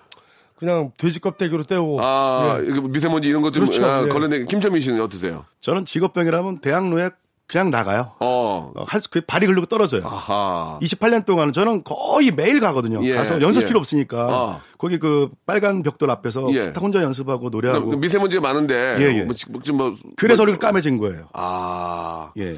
그냥 0.58 0.92
돼지 0.98 1.20
껍데기로 1.20 1.64
때우고 1.64 2.00
아, 2.04 2.60
예. 2.64 2.80
미세먼지 2.82 3.28
이런 3.30 3.42
것 3.42 3.52
좀, 3.52 3.66
그렇죠. 3.66 3.86
아, 3.86 4.04
예. 4.04 4.08
걸러내, 4.10 4.46
김철민 4.46 4.82
씨는 4.82 5.02
어떠세요? 5.02 5.46
저는 5.60 5.86
직업병이라면 5.86 6.60
대학로에 6.60 7.10
그냥 7.48 7.70
나가요. 7.70 8.14
어. 8.22 8.72
어, 8.74 8.84
할, 8.88 9.02
수- 9.02 9.10
그 9.10 9.20
발이 9.20 9.46
흐르고 9.46 9.66
떨어져요. 9.66 10.04
아하. 10.06 10.80
28년 10.82 11.26
동안은 11.26 11.52
저는 11.52 11.84
거의 11.84 12.32
매일 12.32 12.62
가거든요. 12.62 13.04
예, 13.04 13.14
가서 13.14 13.42
연습 13.42 13.64
예. 13.64 13.66
필요 13.66 13.80
없으니까 13.80 14.18
아. 14.30 14.62
거기 14.78 14.98
그 14.98 15.30
빨간 15.46 15.84
벽돌 15.84 16.10
앞에서 16.12 16.48
예. 16.54 16.68
기타 16.68 16.80
혼자 16.80 17.02
연습하고 17.04 17.46
그 17.46 17.50
노래하고 17.52 17.98
미세먼지가 17.98 18.42
많은데, 18.42 18.96
예, 19.00 19.18
예. 19.20 19.24
뭐, 19.24 19.34
지- 19.36 19.52
뭐, 19.52 19.62
좀 19.62 19.76
뭐, 19.78 19.94
그래서 20.16 20.44
뭐- 20.44 20.52
얼굴 20.52 20.60
까매진 20.60 20.98
거예요. 20.98 21.28
아. 21.34 22.32
예. 22.38 22.56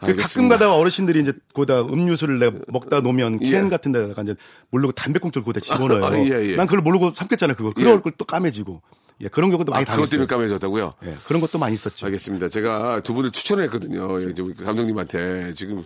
그 0.00 0.06
알겠습니다. 0.06 0.28
가끔 0.28 0.48
가다가 0.48 0.74
어르신들이 0.76 1.20
이제 1.20 1.32
거기다 1.54 1.80
음료수를 1.82 2.38
내 2.38 2.50
먹다 2.68 3.00
놓으면 3.00 3.38
캔 3.38 3.66
예. 3.66 3.68
같은 3.70 3.92
데다가 3.92 4.22
이제 4.22 4.34
모르고 4.70 4.92
담배꽁초를 4.92 5.44
거기다 5.44 5.60
집어넣어요. 5.60 6.04
아, 6.06 6.18
예, 6.18 6.50
예. 6.52 6.56
난 6.56 6.66
그걸 6.66 6.82
모르고 6.82 7.12
삼켰잖아요. 7.14 7.56
그거. 7.56 7.70
예. 7.70 7.80
그런 7.80 7.92
얼굴 7.94 8.12
또 8.18 8.24
까매지고. 8.24 8.82
예, 9.22 9.28
그런 9.28 9.50
경우도 9.50 9.72
아, 9.72 9.76
많이 9.76 9.86
그것 9.86 10.10
때문에 10.10 10.26
당했어요. 10.26 10.58
까매졌다고요? 10.58 10.94
예, 11.06 11.16
그런 11.26 11.40
것도 11.40 11.58
많이 11.58 11.72
있었죠. 11.74 12.04
알겠습니다. 12.06 12.48
제가 12.50 13.00
두 13.02 13.14
분을 13.14 13.30
추천을 13.30 13.64
했거든요. 13.64 14.18
이제 14.28 14.42
우리 14.42 14.52
감독님한테 14.54 15.54
지금 15.56 15.84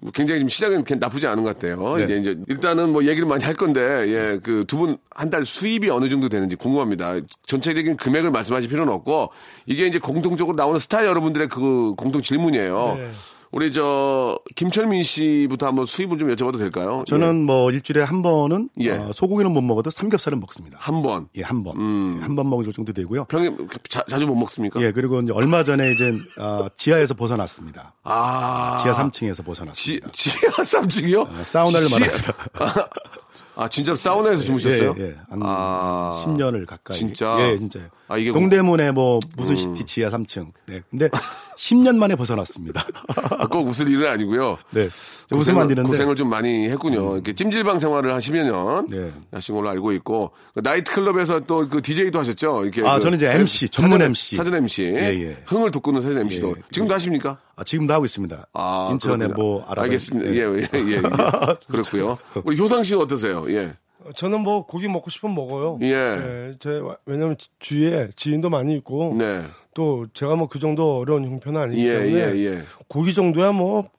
뭐 0.00 0.12
굉장히 0.12 0.40
좀 0.40 0.48
시작은 0.50 0.84
그렇게 0.84 0.94
나쁘지 0.96 1.26
않은 1.26 1.42
것 1.44 1.54
같아요. 1.56 1.96
네. 1.96 2.04
이제 2.04 2.16
이제 2.18 2.38
일단은 2.46 2.92
뭐 2.92 3.04
얘기를 3.04 3.26
많이 3.26 3.42
할 3.42 3.54
건데 3.54 3.80
예, 4.08 4.38
그 4.42 4.64
두 4.66 4.76
분 4.76 4.98
한 5.16 5.30
달 5.30 5.44
수입이 5.46 5.88
어느 5.90 6.08
정도 6.10 6.28
되는지 6.28 6.56
궁금합니다. 6.56 7.14
전체적인 7.46 7.96
금액을 7.96 8.30
말씀하실 8.30 8.68
필요는 8.68 8.92
없고 8.92 9.30
이게 9.66 9.86
이제 9.86 9.98
공통적으로 9.98 10.54
나오는 10.54 10.78
스타 10.78 11.04
여러분들의 11.06 11.48
그 11.48 11.94
공통 11.96 12.20
질문이에요. 12.22 12.94
네. 12.98 13.10
우리 13.50 13.72
저 13.72 14.38
김철민 14.56 15.02
씨부터 15.02 15.66
한번 15.66 15.86
수입을 15.86 16.18
좀 16.18 16.28
여쭤봐도 16.28 16.58
될까요? 16.58 17.02
저는 17.06 17.44
뭐 17.46 17.70
일주일에 17.70 18.02
한 18.02 18.20
번은 18.22 18.68
예. 18.80 18.90
어, 18.92 19.10
소고기는 19.12 19.50
못 19.50 19.62
먹어도 19.62 19.88
삼겹살은 19.90 20.38
먹습니다. 20.40 20.78
예, 20.78 20.82
한 20.82 21.02
번. 21.02 21.28
예, 21.36 21.42
한 21.42 21.64
번. 21.64 21.76
음. 21.78 22.18
한번 22.22 22.50
먹을 22.50 22.70
정도 22.72 22.92
되고요. 22.92 23.24
평일 23.24 23.56
자, 23.88 24.04
자주 24.10 24.26
못 24.26 24.34
먹습니까? 24.34 24.80
예, 24.82 24.92
그리고 24.92 25.20
이제 25.20 25.32
얼마 25.32 25.64
전에 25.64 25.92
이제 25.92 26.12
어, 26.38 26.66
지하에서 26.76 27.14
벗어났습니다. 27.14 27.94
아. 28.04 28.76
지하 28.82 28.92
3층에서 28.94 29.36
지, 29.36 29.42
벗어났습니다. 29.42 30.10
지 30.12 30.30
하 30.48 30.62
3층이요? 30.62 31.20
어, 31.40 31.42
사우나를 31.44 31.86
지- 31.86 32.00
말합니다. 32.00 32.34
아, 33.56 33.68
진짜 33.68 33.94
사우나에서 33.94 34.44
주무셨어요? 34.44 34.94
예, 34.98 35.02
예. 35.02 35.16
한 35.30 35.40
아. 35.42 36.12
10년을 36.24 36.64
가까이. 36.66 36.96
진짜? 36.96 37.36
예, 37.40 37.56
진짜요. 37.56 37.84
아, 38.08 38.16
이게 38.16 38.32
동대문에 38.32 38.92
뭐 38.92 39.20
무슨 39.36 39.54
시티 39.54 39.84
지하 39.84 40.08
3층. 40.08 40.50
네. 40.66 40.80
근데 40.90 41.08
10년 41.56 41.96
만에 41.96 42.14
벗어났습니다. 42.16 42.84
아, 43.30 43.46
꼭 43.48 43.66
웃을 43.68 43.88
일은 43.88 44.08
아니고요. 44.10 44.56
네. 44.70 44.88
좀 45.28 45.38
웃으면 45.40 45.62
안 45.62 45.68
되는데. 45.68 45.86
고생을 45.88 46.16
좀 46.16 46.30
많이 46.30 46.68
했군요. 46.70 47.14
이렇게 47.14 47.34
찜질방 47.34 47.78
생활을 47.80 48.12
한 48.12 48.20
10여 48.20 48.44
년 48.44 48.86
네. 48.88 49.12
하신 49.32 49.54
걸로 49.54 49.68
알고 49.68 49.92
있고 49.92 50.30
그 50.54 50.60
나이트클럽에서 50.60 51.40
또 51.40 51.68
그 51.68 51.82
DJ도 51.82 52.18
하셨죠. 52.20 52.62
이렇게 52.64 52.86
아, 52.88 52.94
그 52.94 53.00
저는 53.02 53.16
이제 53.16 53.28
MC, 53.30 53.68
전문 53.68 53.98
사전, 53.98 54.06
MC. 54.08 54.36
사전 54.36 54.54
MC. 54.54 54.82
예, 54.84 55.00
예. 55.20 55.36
흥을 55.46 55.70
돋구는 55.70 56.00
사전 56.00 56.20
MC도 56.22 56.54
예. 56.56 56.62
지금도 56.70 56.94
하십니까? 56.94 57.36
아, 57.58 57.64
지금도 57.64 57.92
하고 57.92 58.04
있습니다. 58.04 58.46
아, 58.52 58.88
인천에 58.92 59.26
그렇구나. 59.26 59.36
뭐 59.36 59.64
알아 59.66 59.82
알겠습니다. 59.82 60.30
예, 60.30 60.36
예, 60.36 60.68
예, 60.74 60.78
예. 60.92 61.02
그렇고요. 61.68 62.16
우리 62.44 62.56
효상 62.58 62.84
씨는 62.84 63.02
어떠세요? 63.02 63.44
예. 63.48 63.74
저는 64.14 64.40
뭐 64.40 64.64
고기 64.64 64.86
먹고 64.88 65.10
싶으면 65.10 65.34
먹어요. 65.34 65.78
예. 65.82 66.54
제 66.60 66.80
왜냐면 67.04 67.36
주위에 67.58 68.10
지인도 68.14 68.48
많이 68.48 68.74
있고 68.76 69.16
네. 69.18 69.42
또 69.74 70.06
제가 70.14 70.36
뭐 70.36 70.46
그 70.46 70.60
정도 70.60 70.98
어려운 70.98 71.24
형편은 71.24 71.60
아니기 71.60 71.86
예, 71.86 71.98
때문에 71.98 72.14
예, 72.36 72.44
예. 72.46 72.62
고기 72.86 73.12
정도야 73.12 73.50
뭐 73.52 73.90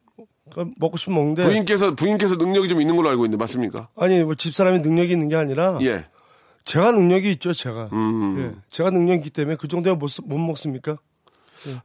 그러니까 0.49 0.73
먹고 0.79 0.97
싶으면 0.97 1.19
먹는데 1.19 1.43
부인께서 1.43 1.95
부인께서 1.95 2.35
능력이 2.37 2.69
좀 2.69 2.79
있는 2.81 2.95
걸로 2.95 3.09
알고 3.09 3.25
있는데 3.25 3.41
맞습니까? 3.41 3.89
아니 3.97 4.23
뭐 4.23 4.35
집사람이 4.35 4.79
능력이 4.79 5.11
있는 5.11 5.27
게 5.27 5.35
아니라 5.35 5.77
예. 5.81 6.05
제가 6.65 6.91
능력이 6.91 7.29
있죠 7.33 7.53
제가 7.53 7.89
음. 7.93 8.35
예. 8.39 8.59
제가 8.71 8.89
능력이 8.89 9.17
있기 9.17 9.29
때문에 9.31 9.57
그 9.57 9.67
정도야 9.67 9.95
못, 9.95 10.09
못 10.23 10.37
먹습니까? 10.37 10.97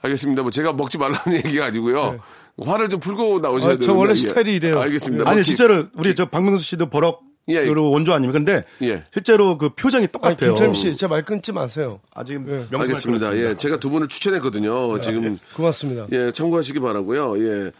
알겠습니다. 0.02 0.42
뭐 0.42 0.50
제가 0.50 0.72
먹지 0.72 0.98
말라는 0.98 1.34
얘기가 1.44 1.66
아니고요. 1.66 2.20
화를 2.62 2.88
좀 2.88 3.00
풀고 3.00 3.40
나오셔야 3.40 3.72
아, 3.72 3.74
저 3.74 3.78
되는데. 3.80 3.98
원래 3.98 4.12
예. 4.12 4.16
스타일이 4.16 4.54
이래요. 4.54 4.80
알겠습니다. 4.80 5.24
아니 5.28 5.36
뭐 5.38 5.42
실제로 5.42 5.86
우리 5.94 6.14
저 6.14 6.26
박명수 6.26 6.64
씨도 6.64 6.88
버럭 6.90 7.20
예, 7.48 7.56
예. 7.56 7.68
원조 7.68 8.14
아닙니까? 8.14 8.38
근데 8.38 8.64
예. 8.82 9.04
실제로 9.12 9.58
그 9.58 9.68
표정이 9.70 10.06
똑같아요. 10.08 10.54
김철민 10.54 10.74
씨제 10.74 11.08
말 11.08 11.24
끊지 11.24 11.52
마세요. 11.52 12.00
아 12.14 12.24
지금 12.24 12.46
예. 12.72 12.76
알겠습니다. 12.78 13.36
예, 13.36 13.56
제가 13.56 13.78
두 13.80 13.90
분을 13.90 14.08
추천했거든요. 14.08 14.98
지금 15.00 15.38
고맙습니다. 15.54 16.06
예, 16.12 16.32
참고하시기 16.32 16.80
바라고요. 16.80 17.38
예. 17.46 17.70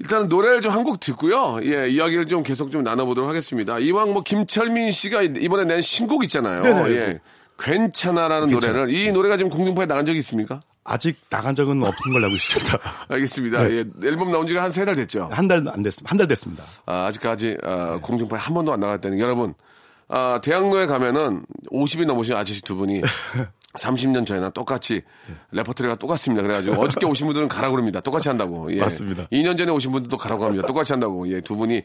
일단 0.00 0.28
노래를 0.28 0.60
좀 0.62 0.72
한 0.72 0.82
곡 0.84 0.98
듣고요. 0.98 1.60
예, 1.62 1.88
이야기를 1.88 2.26
좀 2.26 2.42
계속 2.42 2.70
좀 2.72 2.82
나눠보도록 2.82 3.28
하겠습니다. 3.28 3.78
이왕 3.78 4.12
뭐 4.12 4.22
김철민 4.22 4.90
씨가 4.92 5.22
이번에 5.22 5.64
낸 5.64 5.80
신곡 5.82 6.24
있잖아요. 6.24 6.62
네네. 6.62 6.90
예. 6.94 7.20
괜찮아라는 7.58 8.48
괜찮아. 8.48 8.72
노래를 8.80 8.94
이 8.94 9.12
노래가 9.12 9.36
지금 9.36 9.50
공중파에 9.50 9.86
나간 9.86 10.04
적이 10.06 10.18
있습니까? 10.20 10.62
아직 10.92 11.16
나간 11.30 11.54
적은 11.54 11.80
없는 11.82 12.12
걸로 12.12 12.24
알고 12.24 12.34
있습니다. 12.36 12.78
알겠습니다. 13.08 13.62
네. 13.64 13.74
예, 13.76 13.84
앨범 14.08 14.32
나온 14.32 14.46
지가 14.46 14.62
한 14.62 14.70
세 14.72 14.84
달 14.84 14.96
됐죠. 14.96 15.28
한 15.30 15.46
달 15.46 15.66
안 15.68 15.82
됐습니다. 15.82 16.10
한 16.10 16.18
달 16.18 16.26
됐습니다. 16.26 16.64
아, 16.86 17.06
아직까지 17.06 17.58
아, 17.62 17.98
공중파에 18.02 18.40
한 18.40 18.54
번도 18.54 18.72
안 18.72 18.80
나갔다는 18.80 19.16
게 19.16 19.22
여러분 19.22 19.54
아, 20.08 20.40
대학로에 20.42 20.86
가면은 20.86 21.44
50이 21.70 22.06
넘으신 22.06 22.34
아저씨 22.34 22.62
두 22.62 22.74
분이 22.74 23.02
30년 23.78 24.26
전이나 24.26 24.50
똑같이 24.50 25.02
레퍼토리가 25.52 25.94
똑같습니다. 25.94 26.42
그래가지고 26.42 26.82
어저께 26.82 27.06
오신 27.06 27.26
분들은 27.28 27.46
가라고 27.46 27.74
그럽니다. 27.76 28.00
똑같이 28.00 28.28
한다고. 28.28 28.72
예. 28.74 28.80
맞습니다. 28.80 29.26
2년 29.32 29.56
전에 29.56 29.70
오신 29.70 29.92
분들도 29.92 30.16
가라고 30.16 30.44
합니다. 30.44 30.66
똑같이 30.66 30.92
한다고. 30.92 31.30
예, 31.32 31.40
두 31.40 31.54
분이 31.54 31.82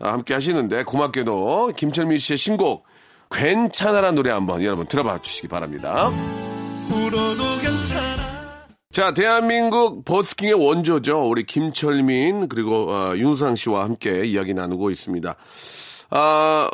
아, 0.00 0.12
함께 0.14 0.34
하시는데 0.34 0.82
고맙게도 0.82 1.74
김철민 1.76 2.18
씨의 2.18 2.38
신곡 2.38 2.86
괜찮아라는 3.30 4.16
노래 4.16 4.30
한번 4.32 4.64
여러분 4.64 4.86
들어봐 4.88 5.18
주시기 5.22 5.46
바랍니다. 5.46 6.10
자, 8.98 9.14
대한민국 9.14 10.04
버스킹의 10.04 10.54
원조죠. 10.54 11.30
우리 11.30 11.44
김철민 11.44 12.48
그리고 12.48 12.90
어, 12.90 13.16
윤상 13.16 13.54
씨와 13.54 13.84
함께 13.84 14.24
이야기 14.24 14.54
나누고 14.54 14.90
있습니다. 14.90 15.36
아, 16.10 16.68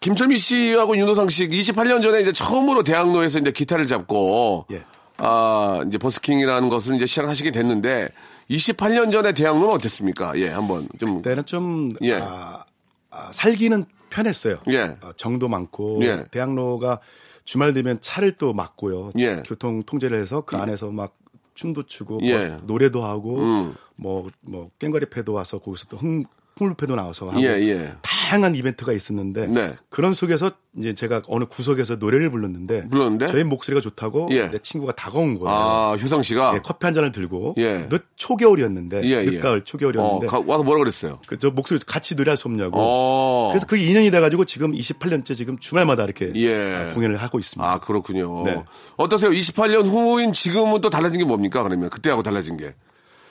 김철민 0.00 0.38
씨하고 0.38 0.96
윤호상 0.96 1.28
씨 1.28 1.46
28년 1.46 2.02
전에 2.02 2.20
이제 2.20 2.32
처음으로 2.32 2.82
대학로에서 2.82 3.38
이제 3.38 3.52
기타를 3.52 3.86
잡고 3.86 4.66
예. 4.72 4.82
아, 5.18 5.84
이제 5.86 5.98
버스킹이라는 5.98 6.68
것을 6.68 6.96
이제 6.96 7.06
시작하시게 7.06 7.52
됐는데 7.52 8.08
28년 8.50 9.12
전에 9.12 9.32
대학로는 9.32 9.72
어땠습니까? 9.72 10.36
예, 10.40 10.48
한번 10.48 10.88
좀 10.98 11.18
그때는 11.18 11.44
좀 11.44 11.92
예. 12.02 12.14
아, 12.14 12.64
아, 13.12 13.30
살기는 13.30 13.84
편했어요. 14.10 14.58
예. 14.70 14.96
어, 15.00 15.12
정도 15.16 15.46
많고 15.46 16.00
예. 16.02 16.24
대학로가 16.32 16.98
주말 17.44 17.72
되면 17.72 18.00
차를 18.00 18.32
또 18.32 18.52
막고요. 18.52 19.12
예. 19.20 19.44
교통 19.46 19.84
통제를 19.84 20.20
해서 20.20 20.40
그 20.40 20.56
안에서 20.56 20.88
막 20.90 21.14
춤도 21.58 21.82
추고 21.84 22.20
예. 22.22 22.32
버스- 22.38 22.56
노래도 22.62 23.04
하고 23.04 23.38
음. 23.40 23.74
뭐뭐 23.96 24.70
깽거리 24.78 25.06
패도 25.10 25.32
와서 25.32 25.58
거기서 25.58 25.86
또 25.88 25.96
흥 26.00 26.24
풍물패도 26.58 26.96
나와서 26.96 27.28
하고 27.30 27.40
예, 27.40 27.46
예. 27.68 27.92
다양한 28.02 28.54
이벤트가 28.56 28.92
있었는데 28.92 29.46
네. 29.46 29.74
그런 29.88 30.12
속에서 30.12 30.50
이제 30.76 30.92
제가 30.94 31.22
어느 31.28 31.44
구석에서 31.44 31.96
노래를 31.96 32.30
불렀는데 32.30 32.88
불렀는데? 32.88 33.28
저희 33.28 33.44
목소리가 33.44 33.80
좋다고 33.80 34.28
예. 34.32 34.48
내 34.50 34.58
친구가 34.58 34.92
다가온 34.94 35.38
거예요. 35.38 35.48
아, 35.56 35.96
효상 36.00 36.22
씨가 36.22 36.52
예, 36.56 36.60
커피 36.62 36.84
한 36.86 36.92
잔을 36.94 37.12
들고 37.12 37.54
예. 37.58 37.88
늦 37.88 38.02
초겨울이었는데 38.16 39.02
예, 39.04 39.10
예. 39.10 39.22
늦가을 39.24 39.58
어, 39.58 39.64
초겨울이었는데 39.64 40.26
가- 40.26 40.42
와서 40.46 40.62
뭐라 40.64 40.78
그랬어요? 40.80 41.20
그 41.26 41.38
저 41.38 41.50
목소리 41.50 41.78
같이 41.86 42.16
노래할 42.16 42.36
수 42.36 42.48
없냐고. 42.48 42.72
어. 42.80 43.48
그래서 43.52 43.64
그게 43.66 43.82
2년이 43.86 44.10
돼가지고 44.10 44.44
지금 44.44 44.72
28년째 44.72 45.36
지금 45.36 45.56
주말마다 45.58 46.02
이렇게 46.04 46.32
예. 46.34 46.90
공연을 46.94 47.16
하고 47.16 47.38
있습니다. 47.38 47.70
아, 47.72 47.78
그렇군요. 47.78 48.42
네. 48.44 48.62
어떠세요? 48.96 49.30
28년 49.30 49.86
후인 49.86 50.32
지금은 50.32 50.80
또 50.80 50.90
달라진 50.90 51.18
게 51.20 51.24
뭡니까? 51.24 51.62
그러면 51.62 51.88
그때하고 51.90 52.22
달라진 52.24 52.56
게. 52.56 52.74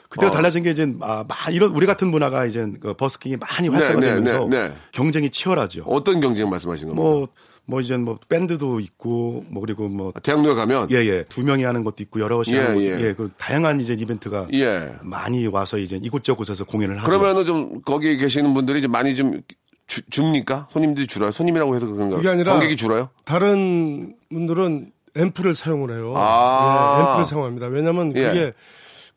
그때가 0.10 0.32
어. 0.32 0.36
달라진 0.36 0.64
게 0.64 0.72
이제 0.72 0.92
아, 1.02 1.26
마- 1.28 1.52
이런 1.52 1.72
우리 1.72 1.86
같은 1.86 2.08
문화가 2.10 2.46
이제 2.46 2.66
그 2.80 2.94
버스킹이 2.94 3.38
많이 3.38 3.68
활성화되면서 3.68 4.48
네, 4.48 4.62
네, 4.62 4.68
네. 4.70 4.74
경쟁이 4.92 5.30
치열하죠. 5.30 5.84
어떤 5.86 6.22
경쟁 6.22 6.50
말씀하신 6.50 6.88
겁니까? 6.90 7.02
뭐, 7.04 7.28
뭐 7.66 7.82
이제 7.82 7.98
뭐 7.98 8.18
밴드도 8.30 8.80
있고 8.80 9.44
뭐 9.50 9.62
그리고 9.62 9.90
뭐 9.90 10.14
대학로에 10.24 10.54
가면 10.56 10.88
예, 10.92 10.96
예. 11.06 11.26
두 11.28 11.44
명이 11.44 11.64
하는 11.64 11.84
것도 11.84 11.98
있고 12.04 12.22
여럿이 12.22 12.54
예, 12.56 12.58
하는 12.60 12.74
것도 12.76 12.86
예. 12.86 13.02
예. 13.10 13.14
그 13.14 13.30
다양한 13.38 13.82
이제 13.82 13.94
이벤트가 13.94 14.48
예. 14.54 14.96
많이 15.02 15.46
와서 15.48 15.78
이제 15.78 16.00
이곳저곳에서 16.02 16.64
공연을 16.64 16.98
하죠. 17.00 17.06
그러면은 17.10 17.44
좀 17.46 17.82
거기 17.82 18.18
계시는 18.18 18.54
분들이 18.54 18.82
좀 18.82 18.92
많이 18.92 19.16
좀 19.16 19.42
주- 19.88 20.02
줍니까? 20.10 20.68
손님들이 20.72 21.08
줄어요? 21.08 21.32
손님이라고 21.32 21.76
해서 21.76 21.86
그런가? 21.88 22.16
그게 22.18 22.30
아니라 22.30 22.54
관객이 22.54 22.78
줄어요? 22.78 23.10
다른 23.26 24.16
분들은 24.30 24.92
앰프를 25.18 25.56
사용을 25.56 25.92
해요. 25.92 26.14
아. 26.16 27.00
예, 27.00 27.04
앰프를 27.12 27.26
사용합니다. 27.26 27.68
왜냐하면 27.68 28.14
예. 28.16 28.24
그게 28.24 28.54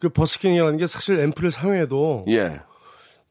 그 0.00 0.08
버스킹이라는 0.08 0.76
게 0.78 0.86
사실 0.88 1.20
앰프를 1.20 1.50
사용해도 1.52 2.24
예. 2.28 2.60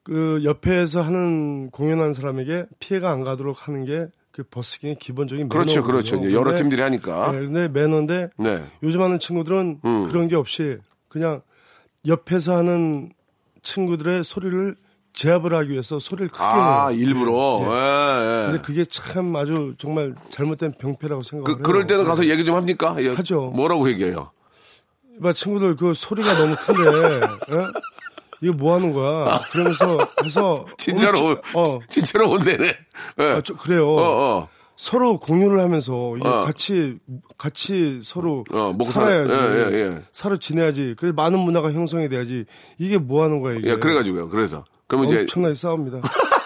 그 0.02 0.40
옆에서 0.44 1.02
하는 1.02 1.70
공연하는 1.70 2.14
사람에게 2.14 2.64
피해가 2.78 3.10
안 3.10 3.22
가도록 3.24 3.68
하는 3.68 3.84
게 3.84 4.06
그 4.32 4.44
버스킹의 4.44 4.96
기본적인 5.00 5.48
그렇죠. 5.48 5.82
그렇죠. 5.82 6.14
이제 6.16 6.28
여러 6.30 6.44
근데- 6.44 6.58
팀들이 6.58 6.80
하니까. 6.82 7.32
네, 7.32 7.40
근데 7.40 7.68
매너인데 7.68 8.30
네. 8.38 8.62
요즘 8.82 9.02
하는 9.02 9.18
친구들은 9.18 9.80
음. 9.84 10.04
그런 10.06 10.28
게 10.28 10.36
없이 10.36 10.78
그냥 11.08 11.42
옆에서 12.06 12.56
하는 12.56 13.12
친구들의 13.64 14.22
소리를 14.22 14.76
제압을 15.14 15.52
하기 15.52 15.70
위해서 15.70 15.98
소리를 15.98 16.28
크게 16.28 16.42
아. 16.44 16.92
일부러. 16.92 17.60
예. 17.62 17.66
예, 17.66 18.42
예. 18.44 18.46
근데 18.46 18.62
그게 18.62 18.84
참 18.84 19.34
아주 19.34 19.74
정말 19.78 20.14
잘못된 20.30 20.74
병폐라고 20.78 21.24
생각해요. 21.24 21.56
그, 21.56 21.62
그럴 21.62 21.88
때는 21.88 22.04
가서 22.04 22.26
얘기 22.26 22.44
좀 22.44 22.54
합니까? 22.54 22.94
예. 23.00 23.08
하죠. 23.08 23.50
뭐라고 23.56 23.90
얘기해요? 23.90 24.30
봐 25.22 25.32
친구들 25.32 25.76
그 25.76 25.94
소리가 25.94 26.32
너무 26.34 26.54
큰데 26.56 26.88
어? 27.54 27.72
이거 28.42 28.54
뭐 28.56 28.74
하는 28.74 28.92
거야? 28.92 29.38
그러면서 29.52 29.98
해서 30.24 30.66
진짜로, 30.78 31.18
우리 31.28 31.34
치- 31.36 31.40
어, 31.58 31.78
진짜로 31.90 32.30
온대네. 32.30 32.66
예. 33.20 33.22
아, 33.24 33.42
저, 33.44 33.54
그래요. 33.56 33.86
어, 33.88 34.38
어. 34.38 34.48
서로 34.76 35.18
공유를 35.20 35.60
하면서 35.60 36.16
이게 36.16 36.26
어. 36.26 36.40
같이 36.40 36.96
같이 37.36 38.00
서로 38.02 38.44
어, 38.50 38.74
살- 38.84 38.92
살아야지. 38.92 39.32
예, 39.32 39.58
예, 39.76 39.78
예. 39.78 40.02
살아 40.10 40.38
지내야지. 40.38 40.94
그래 40.96 41.12
많은 41.12 41.38
문화가 41.38 41.70
형성이 41.70 42.08
돼야지. 42.08 42.46
이게 42.78 42.96
뭐 42.96 43.22
하는 43.24 43.42
거야 43.42 43.56
이게? 43.58 43.72
예, 43.72 43.76
그래가지고요. 43.76 44.30
그래서. 44.30 44.64
그러면 44.86 45.10
이제. 45.10 45.20
엄청나게 45.20 45.54
싸웁니다. 45.54 46.00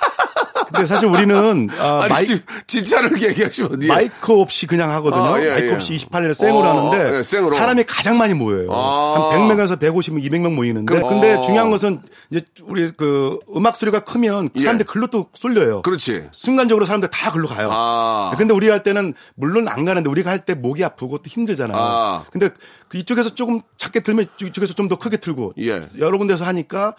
근데 0.75 0.87
사실 0.87 1.09
우리는 1.09 1.69
아, 1.78 2.07
마이, 2.11 2.25
진- 2.25 2.43
진짜를 2.66 3.23
얘기하시면 3.23 3.73
어디에. 3.75 3.88
마이크 3.88 4.33
없이 4.40 4.66
그냥 4.66 4.90
하거든요. 4.90 5.25
아, 5.25 5.40
예, 5.43 5.50
마이크 5.50 5.69
예. 5.69 5.73
없이 5.75 5.95
28년에 5.97 6.35
생으로 6.35 6.59
어, 6.69 6.88
하는데 6.90 7.19
예, 7.19 7.23
생으로. 7.23 7.57
사람이 7.57 7.85
가장 7.85 8.19
많이 8.19 8.35
모여요. 8.35 8.69
아. 8.73 9.31
한 9.33 9.40
100명에서 9.49 9.78
150명, 9.81 10.23
200명 10.25 10.54
모이는데 10.54 10.93
그럼- 10.95 11.09
근데 11.09 11.35
어. 11.35 11.40
중요한 11.43 11.71
것은 11.71 12.02
이제 12.31 12.43
우리 12.64 12.90
그 12.90 13.38
음악 13.57 13.76
소리가 13.76 14.00
크면 14.04 14.50
예. 14.57 14.61
사람들 14.61 14.87
글로 14.87 15.07
또 15.07 15.26
쏠려요. 15.35 15.83
그렇지. 15.83 16.28
순간적으로 16.33 16.85
사람들 16.87 17.11
다 17.11 17.31
글로 17.33 17.47
가요. 17.49 17.69
아. 17.73 18.33
근데 18.37 18.52
우리 18.52 18.69
할 18.69 18.83
때는 18.83 19.14
물론 19.37 19.69
안 19.69 19.85
가는데 19.85 20.09
우리가 20.11 20.31
할 20.31 20.45
때 20.45 20.54
목이 20.54 20.85
아프고 20.85 21.19
또 21.19 21.25
힘들잖아요. 21.26 21.76
아. 21.78 22.25
근데 22.31 22.51
그 22.88 22.99
이쪽에서 22.99 23.35
조금 23.35 23.61
작게 23.79 24.01
틀면 24.01 24.27
이쪽에서 24.42 24.75
좀 24.75 24.88
더 24.88 24.96
크게 24.96 25.16
틀고 25.16 25.55
예. 25.61 25.88
여러 25.99 26.18
군데서 26.18 26.44
하니까 26.44 26.94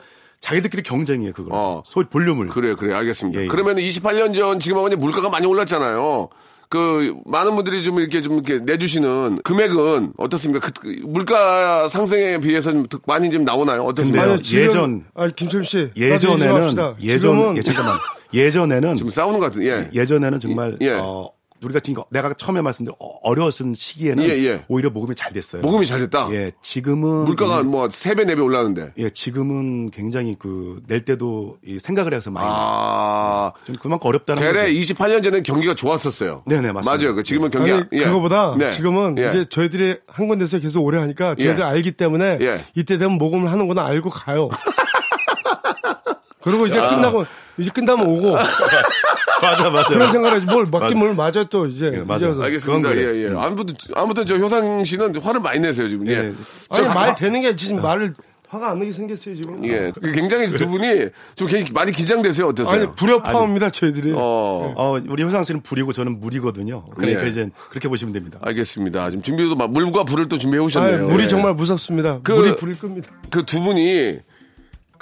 자기들끼리 0.45 0.83
경쟁이에요 0.83 1.33
그걸. 1.33 1.51
어. 1.53 1.81
소리 1.85 2.05
볼륨을. 2.05 2.47
그래, 2.47 2.75
그래, 2.75 2.93
알겠습니다. 2.93 3.39
예, 3.39 3.43
예. 3.45 3.47
그러면 3.47 3.77
28년 3.77 4.35
전 4.35 4.59
지금하고 4.59 4.87
이제 4.89 4.95
물가가 4.95 5.27
많이 5.29 5.47
올랐잖아요. 5.47 6.29
그 6.69 7.15
많은 7.25 7.55
분들이 7.55 7.81
좀 7.83 7.99
이렇게 7.99 8.21
좀 8.21 8.33
이렇게 8.33 8.59
내주시는 8.59 9.39
금액은 9.43 10.13
어떻습니까? 10.17 10.67
그, 10.67 10.71
그 10.81 11.01
물가 11.07 11.87
상승에 11.87 12.39
비해서 12.39 12.71
좀 12.71 12.85
많이 13.07 13.29
좀 13.31 13.43
나오나요? 13.43 13.83
어떻습니까? 13.83 14.35
근데요. 14.35 14.61
예전- 14.61 15.05
아 15.15 15.27
김철 15.29 15.63
씨 15.65 15.89
예전에는. 15.97 16.75
예전 17.01 17.19
지금은 17.31 17.57
예, 17.57 17.61
잠깐만 17.61 17.97
예전에는 18.33 18.95
지금 18.97 19.11
싸우는 19.11 19.39
것 19.39 19.45
같은. 19.47 19.63
예. 19.63 19.89
예전에는 19.93 20.39
정말 20.39 20.77
예. 20.81 20.91
어, 20.93 21.29
우리가 21.63 21.79
지금 21.79 22.03
내가 22.09 22.33
처음에 22.33 22.61
말씀드린 22.61 22.93
어- 22.99 23.17
어려웠던 23.23 23.73
시기에는 23.75 24.23
예, 24.25 24.29
예. 24.45 24.65
오히려 24.67 24.89
모금이 24.89 25.15
잘 25.15 25.31
됐어요. 25.33 25.61
모금이 25.61 25.85
잘 25.85 25.99
됐다. 25.99 26.27
예, 26.31 26.51
지금은 26.61 27.25
물가가 27.25 27.63
뭐 27.63 27.87
3배, 27.87 28.25
4배 28.25 28.43
올랐는데. 28.43 28.91
예, 28.97 29.09
지금은 29.09 29.89
굉장히 29.91 30.35
그 30.37 30.79
낼 30.87 31.03
때도 31.05 31.57
이 31.65 31.79
생각을 31.79 32.13
해서 32.13 32.29
많이 32.29 32.47
아. 32.49 33.51
좀 33.65 33.75
그만큼 33.81 34.07
어렵다는 34.09 34.41
대래 34.43 34.73
거죠. 34.73 34.93
28년 34.93 35.23
전에 35.23 35.41
경기가 35.41 35.73
좋았었어요. 35.73 36.43
네 36.45 36.59
네, 36.61 36.71
맞습니다. 36.71 36.91
맞아요. 37.03 37.15
그 37.15 37.23
지금은 37.23 37.49
경기 37.49 37.71
아니, 37.71 37.83
예. 37.93 38.03
그거보다 38.03 38.55
네. 38.57 38.71
지금은 38.71 39.17
예. 39.17 39.29
이제 39.29 39.45
저희들이 39.45 39.97
한 40.07 40.27
군데서 40.27 40.59
계속 40.59 40.83
오래 40.83 40.99
하니까 40.99 41.35
저희들 41.35 41.59
예. 41.59 41.63
알기 41.63 41.93
때문에 41.93 42.37
예. 42.41 42.61
이때 42.75 42.97
되면 42.97 43.17
모금을 43.17 43.51
하는구나 43.51 43.85
알고 43.85 44.09
가요. 44.09 44.49
그리고 46.41 46.67
이제 46.67 46.79
끝나고 46.79 47.25
이제 47.57 47.71
끝나면 47.73 48.05
오고 48.07 48.35
맞아, 49.41 49.69
맞아. 49.69 49.87
그런 49.89 50.11
생각을 50.11 50.41
뭘 50.41 50.65
맞긴 50.69 50.97
뭘 50.99 51.13
맞아 51.15 51.43
또 51.45 51.67
이제 51.67 51.87
예, 51.93 51.97
맞아요. 51.99 52.17
이제 52.17 52.25
와서. 52.27 52.41
알겠습니다. 52.43 52.89
그건 52.89 52.97
예. 53.03 53.23
예. 53.23 53.33
아무튼 53.37 53.75
아무튼 53.95 54.25
저 54.25 54.35
효상 54.37 54.83
씨는 54.83 55.15
화를 55.17 55.39
많이 55.41 55.59
내세요 55.59 55.87
지금. 55.89 56.07
예. 56.07 56.13
예. 56.13 56.33
아니 56.69 56.87
말 56.87 57.15
되는 57.15 57.41
게 57.41 57.55
지금 57.55 57.81
말을 57.81 58.13
화가 58.47 58.71
안 58.71 58.79
나게 58.79 58.91
생겼어요 58.91 59.35
지금. 59.35 59.65
예. 59.65 59.91
그 59.99 60.11
굉장히 60.11 60.49
두 60.51 60.67
분이 60.69 61.09
좀 61.35 61.47
많이 61.73 61.91
긴장되세요. 61.91 62.47
어떠세요? 62.47 62.75
아니 62.83 62.95
불협화음입니다 62.95 63.69
저희들이. 63.69 64.13
어. 64.15 64.73
어, 64.77 64.99
우리 65.07 65.23
효상 65.23 65.43
씨는 65.43 65.61
불이고 65.61 65.93
저는 65.93 66.19
물이거든요. 66.19 66.85
그러니까 66.95 67.25
예. 67.25 67.29
이제 67.29 67.49
그렇게 67.69 67.87
보시면 67.89 68.13
됩니다. 68.13 68.39
알겠습니다. 68.41 69.09
지금 69.09 69.21
준비도 69.23 69.55
막 69.55 69.71
물과 69.71 70.03
불을 70.05 70.27
또 70.29 70.37
준비해 70.37 70.63
오셨네요. 70.63 71.07
물이 71.07 71.23
예. 71.23 71.27
정말 71.27 71.53
무섭습니다. 71.53 72.19
그- 72.23 72.31
물이 72.33 72.55
불을 72.55 72.77
끕니다. 72.77 73.11
그 73.31 73.43
두 73.45 73.61
분이 73.61 74.19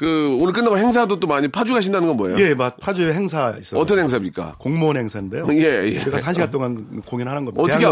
그 0.04 0.38
오늘 0.42 0.52
끝나고 0.52 0.78
행사도 0.78 1.18
또 1.22 1.28
많이 1.28 1.48
파주 1.48 1.74
가신다는 1.74 2.08
건 2.10 2.18
뭐예요? 2.18 2.38
예, 2.40 2.54
막 2.54 2.78
파주에 2.78 3.14
행사 3.14 3.56
있어요. 3.58 3.80
어떤 3.80 4.00
행사입니까? 4.00 4.56
공무원 4.58 4.98
행사인데요. 4.98 5.48
예, 5.52 5.86
예. 5.96 6.04
그래서 6.04 6.26
한 6.26 6.34
시간 6.34 6.52
동안 6.52 7.02
공연하는 7.06 7.46
겁니다. 7.46 7.64
어떻게 7.64 7.86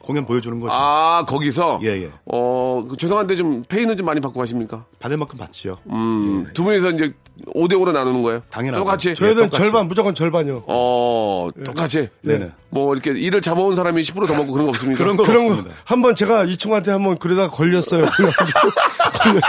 공연 0.00 0.24
보여주는 0.24 0.58
거죠. 0.58 0.72
아 0.74 1.26
거기서 1.28 1.80
예, 1.82 1.88
예. 2.04 2.10
어그 2.24 2.96
죄송한데 2.96 3.36
좀 3.36 3.62
페이는 3.68 3.94
좀 3.98 4.06
많이 4.06 4.20
받고 4.20 4.40
가십니까? 4.40 4.86
받을 4.98 5.18
만큼 5.18 5.38
받죠. 5.38 5.76
음, 5.90 6.46
두 6.54 6.64
분이서 6.64 6.92
이제 6.92 7.12
5대 7.54 7.74
5로 7.74 7.92
나누는 7.92 8.22
거예요? 8.22 8.42
당연하죠. 8.50 8.82
똑같이. 8.82 9.14
저희들은 9.14 9.50
똑같이. 9.50 9.62
절반 9.62 9.86
무조건 9.86 10.14
절반이요. 10.14 10.64
어 10.66 11.48
똑같이. 11.64 12.08
네네. 12.22 12.52
뭐 12.70 12.94
이렇게 12.94 13.10
일을 13.12 13.42
잡아온 13.42 13.76
사람이 13.76 14.00
10%더 14.00 14.34
먹고 14.34 14.52
그런 14.52 14.64
거 14.66 14.70
없습니까? 14.70 15.02
그런 15.04 15.16
거 15.16 15.24
그런 15.24 15.40
거 15.46 15.50
없습니다. 15.52 15.76
한번 15.84 16.14
제가 16.14 16.44
이 16.44 16.56
친구한테 16.56 16.90
한번 16.90 17.18
그러다가 17.18 17.50
걸렸어요. 17.50 18.06
그래가지고 18.16 18.70
걸렸어. 19.12 19.40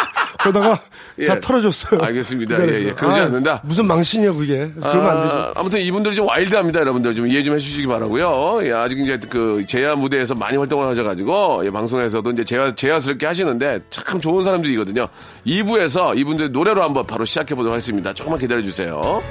그러다가 0.41 0.81
예. 1.19 1.27
다 1.27 1.39
털어줬어요. 1.39 2.01
알겠습니다. 2.01 2.57
그. 2.57 2.73
예, 2.73 2.87
예. 2.87 2.91
그러지 2.93 3.19
아, 3.19 3.23
않는다. 3.25 3.61
무슨 3.63 3.85
망신이야 3.87 4.33
그게. 4.33 4.71
그러면 4.79 5.05
안 5.07 5.21
되죠. 5.23 5.53
아무튼 5.55 5.79
이분들이 5.79 6.15
좀 6.15 6.27
와일드합니다, 6.27 6.79
여러분들. 6.79 7.15
좀 7.15 7.27
이해 7.27 7.43
좀 7.43 7.55
해주시기 7.55 7.87
바라고요. 7.87 8.61
예, 8.63 8.71
아직 8.71 8.99
이제 8.99 9.19
그 9.29 9.63
제야 9.67 9.95
무대에서 9.95 10.35
많이 10.35 10.57
활동을 10.57 10.87
하셔가지고 10.87 11.65
예, 11.65 11.71
방송에서도 11.71 12.31
이제 12.31 12.43
제야 12.43 12.73
제야스럽게 12.73 13.25
하시는데 13.25 13.79
참 13.89 14.19
좋은 14.19 14.43
사람들이거든요. 14.43 15.07
2부에서 15.45 16.17
이분들 16.17 16.51
노래로 16.51 16.83
한번 16.83 17.05
바로 17.05 17.25
시작해 17.25 17.55
보도록 17.55 17.73
하겠습니다. 17.73 18.13
조금만 18.13 18.39
기다려 18.39 18.61
주세요. 18.61 19.21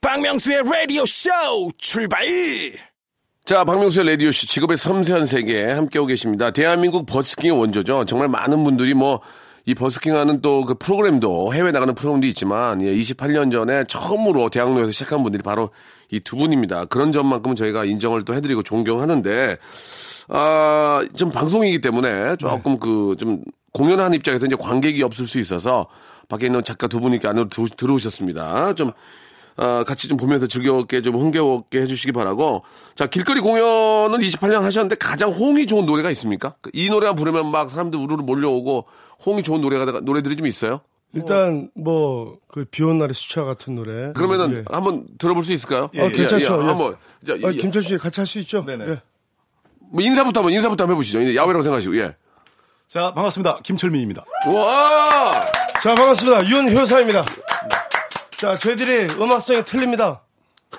박명수의 0.00 0.62
라디오 0.64 1.04
쇼 1.06 1.30
출발! 1.78 2.24
자, 3.50 3.64
박명수의 3.64 4.06
라디오쇼 4.10 4.46
직업의 4.46 4.76
섬세한 4.76 5.26
세계 5.26 5.64
함께하고 5.72 6.06
계십니다. 6.06 6.52
대한민국 6.52 7.04
버스킹의 7.04 7.58
원조죠. 7.58 8.04
정말 8.04 8.28
많은 8.28 8.62
분들이 8.62 8.94
뭐, 8.94 9.18
이 9.66 9.74
버스킹 9.74 10.16
하는 10.16 10.40
또 10.40 10.64
그 10.64 10.74
프로그램도 10.74 11.52
해외 11.52 11.72
나가는 11.72 11.92
프로그램도 11.92 12.28
있지만, 12.28 12.80
예, 12.80 12.94
28년 12.94 13.50
전에 13.50 13.82
처음으로 13.88 14.50
대학로에서 14.50 14.92
시작한 14.92 15.24
분들이 15.24 15.42
바로 15.42 15.70
이 16.12 16.20
두 16.20 16.36
분입니다. 16.36 16.84
그런 16.84 17.10
점만큼은 17.10 17.56
저희가 17.56 17.86
인정을 17.86 18.24
또 18.24 18.34
해드리고 18.34 18.62
존경하는데, 18.62 19.56
아, 20.28 21.04
좀 21.16 21.32
방송이기 21.32 21.80
때문에 21.80 22.36
조금 22.36 22.78
그좀 22.78 23.42
공연하는 23.72 24.14
입장에서 24.14 24.46
이제 24.46 24.54
관객이 24.54 25.02
없을 25.02 25.26
수 25.26 25.40
있어서 25.40 25.88
밖에 26.28 26.46
있는 26.46 26.62
작가 26.62 26.86
두 26.86 27.00
분이 27.00 27.18
안으로 27.24 27.48
들- 27.48 27.68
들어오셨습니다. 27.76 28.74
좀 28.74 28.92
아, 29.56 29.84
같이 29.84 30.08
좀 30.08 30.16
보면서 30.16 30.46
즐겁게 30.46 31.02
좀 31.02 31.16
흥겨웠게 31.16 31.80
해주시기 31.82 32.12
바라고. 32.12 32.62
자, 32.94 33.06
길거리 33.06 33.40
공연을 33.40 34.18
28년 34.20 34.60
하셨는데 34.62 34.96
가장 34.96 35.30
호응이 35.30 35.66
좋은 35.66 35.84
노래가 35.86 36.10
있습니까? 36.12 36.54
이 36.72 36.88
노래만 36.88 37.14
부르면 37.16 37.50
막 37.50 37.70
사람들 37.70 37.98
우르르 37.98 38.22
몰려오고 38.22 38.86
호응이 39.26 39.42
좋은 39.42 39.60
노래가, 39.60 40.00
노래들이 40.00 40.36
좀 40.36 40.46
있어요? 40.46 40.80
일단 41.12 41.68
뭐 41.74 42.38
그 42.46 42.64
비온 42.64 42.98
날의 42.98 43.14
수차 43.14 43.42
같은 43.44 43.74
노래. 43.74 44.12
그러면은 44.12 44.58
예. 44.58 44.64
한번 44.74 45.06
들어볼 45.18 45.44
수 45.44 45.52
있을까요? 45.52 45.84
어, 45.96 46.08
괜찮죠. 46.08 46.62
예. 46.62 46.66
한번. 46.66 46.96
자, 47.26 47.34
아, 47.44 47.50
이- 47.50 47.56
김철 47.58 47.84
씨 47.84 47.96
같이 47.98 48.20
할 48.20 48.26
수 48.26 48.38
있죠? 48.40 48.64
네네. 48.64 48.84
예. 48.88 49.00
뭐 49.92 50.02
인사부터 50.02 50.40
한번, 50.40 50.52
인사부터 50.52 50.84
한번 50.84 50.94
해보시죠. 50.96 51.18
야외라고 51.34 51.62
생각하시고, 51.62 51.96
예. 51.98 52.14
자, 52.88 53.12
반갑습니다. 53.14 53.58
김철민입니다. 53.62 54.24
와! 54.48 55.44
자, 55.82 55.94
반갑습니다. 55.94 56.48
윤효사입니다. 56.48 57.22
자, 58.40 58.56
저희들이 58.56 59.20
음악성이 59.20 59.62
틀립니다. 59.64 60.22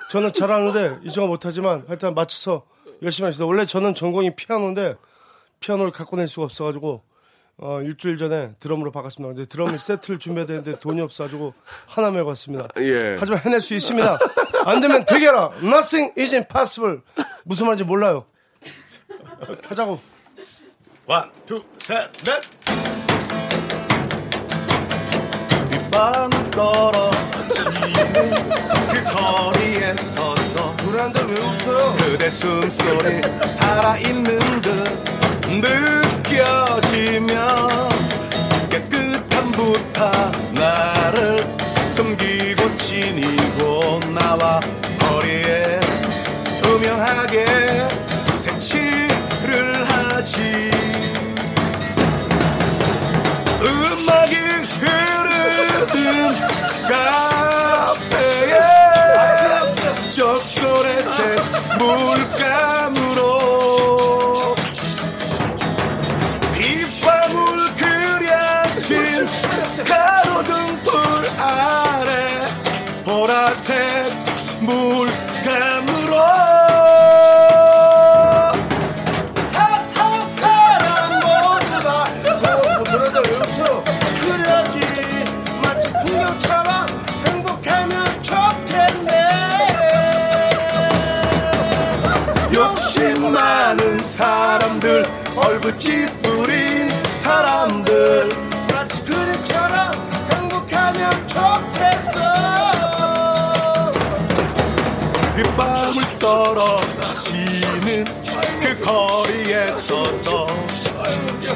저는 0.09 0.33
잘하는데 0.33 1.01
이정은 1.03 1.29
못하지만 1.29 1.83
하여튼 1.87 2.15
맞춰서 2.15 2.65
열심히 3.03 3.25
합시다. 3.27 3.45
원래 3.45 3.67
저는 3.67 3.93
전공이 3.93 4.35
피아노인데 4.35 4.95
피아노를 5.59 5.91
갖고 5.91 6.17
낼 6.17 6.27
수가 6.27 6.45
없어가지고 6.45 7.03
어, 7.57 7.81
일주일 7.83 8.17
전에 8.17 8.53
드럼으로 8.59 8.91
바꿨습니다. 8.91 9.35
근데 9.35 9.47
드럼 9.47 9.77
세트를 9.77 10.17
준비해야 10.17 10.47
되는데 10.47 10.79
돈이 10.79 11.01
없어가지고 11.01 11.53
하나 11.85 12.09
메고 12.09 12.29
왔습니다. 12.29 12.67
예. 12.79 13.17
하지만 13.19 13.39
해낼 13.41 13.61
수 13.61 13.75
있습니다. 13.75 14.17
안 14.65 14.81
되면 14.81 15.05
되게라. 15.05 15.51
Nothing 15.61 16.19
is 16.19 16.33
impossible. 16.33 17.01
무슨 17.43 17.67
말인지 17.67 17.83
몰라요. 17.83 18.25
하자고. 19.67 20.01
원, 21.05 21.31
투, 21.45 21.63
셋, 21.77 22.11
넷. 22.23 22.41
빗방울 25.69 26.49
떨어 26.49 27.11
그대 32.21 32.29
숨소리 32.29 33.19
살아있는 33.47 34.61
듯 34.61 34.71
느껴지며 36.29 37.33
깨끗한 38.69 39.51
부타 39.51 40.31
나를 40.53 41.37
숨기고 41.87 42.77
지니고 42.77 44.01
나와 44.13 44.59
거리에 44.99 45.79
투명하게 46.61 47.90
얼굴 95.71 95.79
찌푸린 95.79 96.89
사람들. 97.13 98.29
마치 98.71 99.03
그림처럼 99.03 99.91
행복하면 100.31 101.11
좋겠어. 101.27 102.19
빗방울 105.35 106.03
떨어 106.19 106.81
지는 107.23 108.05
그 108.61 108.79
거리에 108.81 109.67
서서 109.73 110.47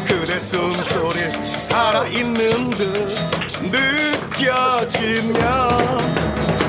그대 0.07 0.39
숨소리 0.39 1.31
살아있는 1.43 2.69
듯 2.71 3.07
느껴지며 4.41 5.39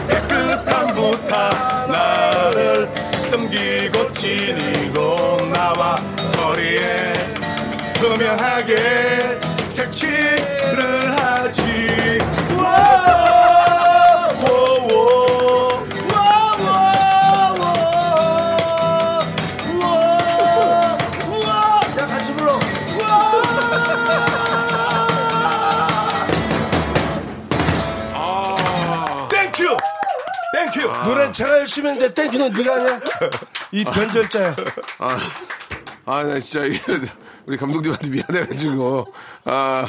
깨끗한 0.09 0.95
부타 0.95 1.87
나를 1.87 2.89
숨기고 3.29 4.13
지니고 4.13 5.39
나와 5.53 5.97
거리에 6.37 7.16
투명하게 8.07 9.41
색칠을 9.69 11.19
하지. 11.19 12.19
야, 21.99 22.07
같이 22.07 22.33
불러. 22.35 22.59
Thank 29.29 29.77
you! 30.53 30.65
Thank 30.65 30.80
you! 30.80 30.93
노래 31.05 31.33
제가 31.33 31.59
열심히 31.59 31.91
했는데 31.91 32.15
thank 32.15 32.30
you는 32.30 32.53
네가 32.53 32.73
하냐? 32.77 33.01
이 33.73 33.83
변절자야. 33.83 34.55
아, 35.01 35.19
아, 36.07 36.23
나 36.23 36.39
진짜, 36.39 36.65
이게 36.65 36.79
우리 37.47 37.57
감독님한테 37.57 38.11
미안해가지고, 38.11 39.07
아. 39.45 39.89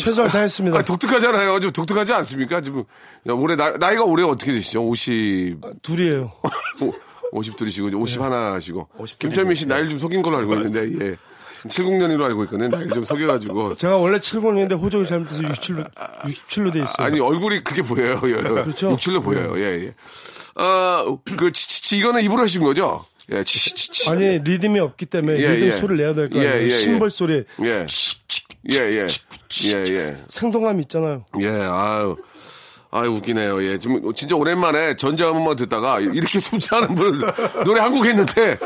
최선을 0.00 0.30
다했습니다. 0.30 0.78
아, 0.78 0.82
독특하잖아요. 0.82 1.60
좀 1.60 1.72
독특하지 1.72 2.12
않습니까? 2.12 2.60
지금, 2.60 2.84
올해, 3.28 3.56
나, 3.56 3.72
나이가 3.72 4.04
올해 4.04 4.24
어떻게 4.24 4.52
되시죠? 4.52 4.80
50, 4.86 5.60
둘이에요. 5.82 6.32
50둘이시고, 7.32 8.00
50 8.00 8.20
하나시고. 8.22 8.88
김철민 9.18 9.56
씨 9.56 9.66
나이를 9.66 9.90
좀 9.90 9.98
속인 9.98 10.22
걸로 10.22 10.38
알고 10.38 10.54
있는데, 10.54 11.04
예. 11.04 11.16
70년으로 11.68 12.22
알고 12.24 12.44
있거든요. 12.44 12.68
나이를 12.68 12.92
좀 12.92 13.04
속여가지고. 13.04 13.74
제가 13.76 13.96
원래 13.96 14.18
70인데 14.18 14.78
호적이 14.80 15.08
잘못해서 15.08 15.42
67로, 15.42 15.90
67로 15.94 16.72
돼 16.72 16.78
있어요. 16.80 16.94
아니, 16.98 17.18
얼굴이 17.20 17.64
그게 17.64 17.82
보여요. 17.82 18.20
예. 18.24 18.34
그렇죠. 18.34 18.94
67로 18.96 19.22
보여요. 19.22 19.58
예, 19.58 19.86
예. 19.86 19.94
아, 20.56 21.04
그, 21.36 21.50
치치치, 21.50 21.98
이거는 21.98 22.22
입으로 22.22 22.42
하신 22.42 22.62
거죠? 22.62 23.04
예, 23.32 23.42
치 23.44 23.58
치 23.58 23.74
치. 23.90 24.10
아니, 24.10 24.38
리듬이 24.38 24.78
없기 24.80 25.06
때문에 25.06 25.38
예, 25.38 25.54
리듬 25.54 25.68
예. 25.68 25.72
소리를 25.72 25.96
내야 25.96 26.14
될거 26.14 26.38
예, 26.42 26.48
아니에요. 26.48 26.68
예, 26.68 26.72
예. 26.74 26.78
심벌 26.78 27.10
소리. 27.10 27.44
예. 27.62 27.86
예, 28.72 28.78
예. 28.78 29.06
예, 29.06 29.84
예. 29.88 30.16
생동감 30.28 30.80
있잖아요. 30.82 31.24
예, 31.40 31.48
아유. 31.48 32.16
아유, 32.90 33.08
웃기네요. 33.10 33.62
예. 33.64 33.78
지금 33.78 34.12
진짜 34.14 34.36
오랜만에 34.36 34.94
전자 34.96 35.28
음악만 35.30 35.56
듣다가 35.56 36.00
이렇게 36.00 36.38
숨지 36.40 36.68
않은 36.72 36.94
분 36.94 37.20
노래 37.64 37.80
한 37.80 37.92
곡 37.92 38.04
했는데. 38.06 38.58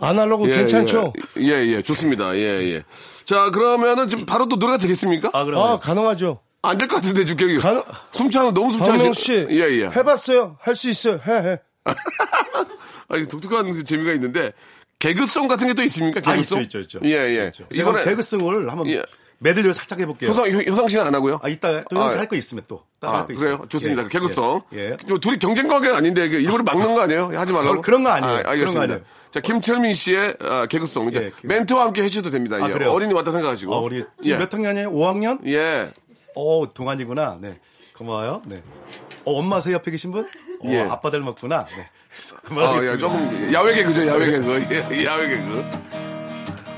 아날로그 0.00 0.46
괜찮죠? 0.46 1.12
예, 1.38 1.42
예, 1.42 1.66
예, 1.76 1.82
좋습니다. 1.82 2.34
예, 2.36 2.40
예. 2.74 2.82
자, 3.24 3.50
그러면은 3.50 4.08
지금 4.08 4.26
바로 4.26 4.46
또 4.48 4.56
노래가 4.56 4.76
되겠습니까? 4.78 5.30
아, 5.32 5.40
아, 5.40 5.44
그럼. 5.44 5.78
가능하죠. 5.80 6.40
안 6.62 6.78
될 6.78 6.88
것 6.88 6.96
같은데, 6.96 7.24
지금 7.24 7.48
여기. 7.50 7.58
가능- 7.58 7.82
숨차는 8.10 8.54
너무 8.54 8.70
숨차시 8.72 8.96
박명수 8.98 9.22
씨. 9.22 9.46
예, 9.50 9.56
예. 9.80 9.84
해봤어요. 9.86 10.56
할 10.60 10.74
수 10.76 10.88
있어요. 10.90 11.20
해, 11.26 11.32
해. 11.32 11.60
아, 13.08 13.16
이거 13.16 13.26
독특한 13.28 13.70
그 13.70 13.84
재미가 13.84 14.12
있는데. 14.14 14.52
개그송 15.00 15.48
같은 15.48 15.66
게 15.66 15.74
또 15.74 15.82
있습니까? 15.82 16.20
아, 16.24 16.34
개그송? 16.34 16.62
있죠, 16.62 16.78
있죠, 16.80 16.98
있죠. 16.98 17.06
예, 17.08 17.10
예. 17.28 17.52
제가 17.52 17.68
이번에 17.72 18.04
개그성을 18.04 18.70
한번 18.70 18.86
예. 18.88 19.02
메들리로 19.38 19.74
살짝 19.74 20.00
해볼게요. 20.00 20.30
효상, 20.30 20.46
효- 20.50 20.62
효상 20.70 20.88
씨는 20.88 21.04
안 21.04 21.14
하고요? 21.14 21.40
아, 21.42 21.48
이따 21.50 21.82
또 21.90 22.00
아, 22.00 22.08
할거 22.16 22.36
있으면 22.36 22.64
또. 22.66 22.82
아, 23.02 23.18
할거 23.18 23.34
있어요. 23.34 23.56
그래요? 23.58 23.66
좋습니다. 23.68 24.04
예, 24.04 24.08
개그송. 24.08 24.62
예. 24.72 24.78
예. 24.92 24.96
좀 25.06 25.20
둘이 25.20 25.38
경쟁 25.38 25.68
관계가 25.68 25.98
아닌데 25.98 26.28
그 26.30 26.36
일부러 26.36 26.62
막는 26.62 26.94
거 26.94 27.02
아니에요? 27.02 27.38
하지 27.38 27.52
말라고. 27.52 27.78
어, 27.78 27.82
그런 27.82 28.02
거 28.02 28.10
아니에요. 28.10 28.32
아, 28.46 28.50
알겠습니다. 28.52 28.72
거 28.72 28.80
아니에요. 28.84 29.00
자, 29.30 29.40
김철민 29.40 29.92
씨의 29.92 30.36
아, 30.40 30.66
개그송. 30.66 31.10
이제 31.10 31.24
예. 31.24 31.46
멘트와 31.46 31.84
함께 31.84 32.02
해주셔도 32.04 32.30
됩니다. 32.30 32.56
아, 32.62 32.68
예. 32.68 32.72
그래요? 32.72 32.90
어린이 32.92 33.12
왔다 33.12 33.30
생각하시고. 33.32 33.74
어, 33.74 33.80
우리 33.80 34.02
지금 34.22 34.36
예. 34.36 34.36
몇 34.38 34.54
학년이에요? 34.54 34.90
5학년? 34.92 35.46
예. 35.48 35.90
어, 36.34 36.72
동안이구나. 36.72 37.38
네. 37.42 37.58
고마워요. 37.94 38.40
네. 38.46 38.62
어, 39.26 39.32
엄마 39.38 39.60
새 39.60 39.72
옆에 39.72 39.90
계신 39.90 40.12
분? 40.12 40.26
어, 40.64 40.68
예. 40.70 40.80
아빠 40.80 41.10
닮았구나. 41.10 41.66
네. 41.66 41.88
그래서 42.14 42.36
아, 42.36 42.48
그만하겠습니다. 42.48 42.94
예, 42.94 42.98
조금 42.98 43.52
야외 43.52 43.74
개그죠, 43.74 44.06
야외 44.06 44.30
개그. 44.30 44.66
예, 44.92 45.04
야외 45.04 45.28
개그. 45.28 45.64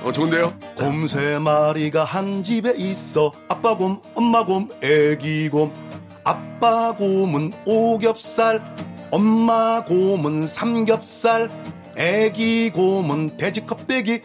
어, 0.04 0.12
좋은데요? 0.12 0.54
곰 0.76 1.06
세 1.06 1.38
마리가 1.38 2.04
한 2.04 2.42
집에 2.42 2.72
있어. 2.76 3.32
아빠 3.48 3.76
곰, 3.76 4.00
엄마 4.14 4.44
곰, 4.44 4.68
애기 4.82 5.48
곰. 5.48 5.72
아빠 6.24 6.92
곰은 6.92 7.52
오겹살, 7.64 8.60
엄마 9.10 9.84
곰은 9.84 10.46
삼겹살, 10.46 11.50
애기 11.96 12.70
곰은 12.70 13.36
돼지 13.36 13.64
껍데기. 13.66 14.22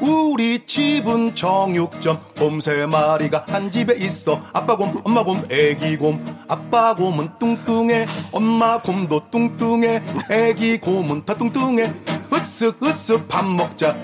우리 0.00 0.64
집은 0.66 1.34
정육점 1.34 2.20
곰 2.38 2.60
세 2.60 2.86
마리가 2.86 3.44
한 3.48 3.70
집에 3.70 3.94
있어. 3.96 4.42
아빠 4.52 4.76
곰 4.76 5.00
엄마 5.04 5.22
곰 5.22 5.46
애기 5.50 5.96
곰. 5.96 6.24
아빠 6.48 6.94
곰은 6.94 7.28
뚱뚱해 7.38 8.06
엄마 8.32 8.80
곰도 8.80 9.30
뚱뚱해 9.30 10.02
애기 10.30 10.78
곰은 10.78 11.24
다 11.24 11.34
뚱뚱해. 11.34 11.92
으쓱 12.30 12.78
으쓱 12.80 13.28
밥 13.28 13.44
먹자. 13.44 13.94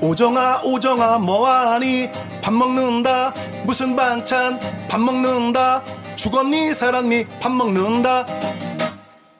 오정아 0.00 0.62
오정아 0.64 1.18
뭐하니? 1.18 2.10
밥 2.42 2.52
먹는다. 2.52 3.32
무슨 3.64 3.96
반찬? 3.96 4.58
밥 4.88 5.00
먹는다. 5.00 5.82
죽었니 6.16 6.74
살았니? 6.74 7.26
밥 7.40 7.50
먹는다. 7.52 8.26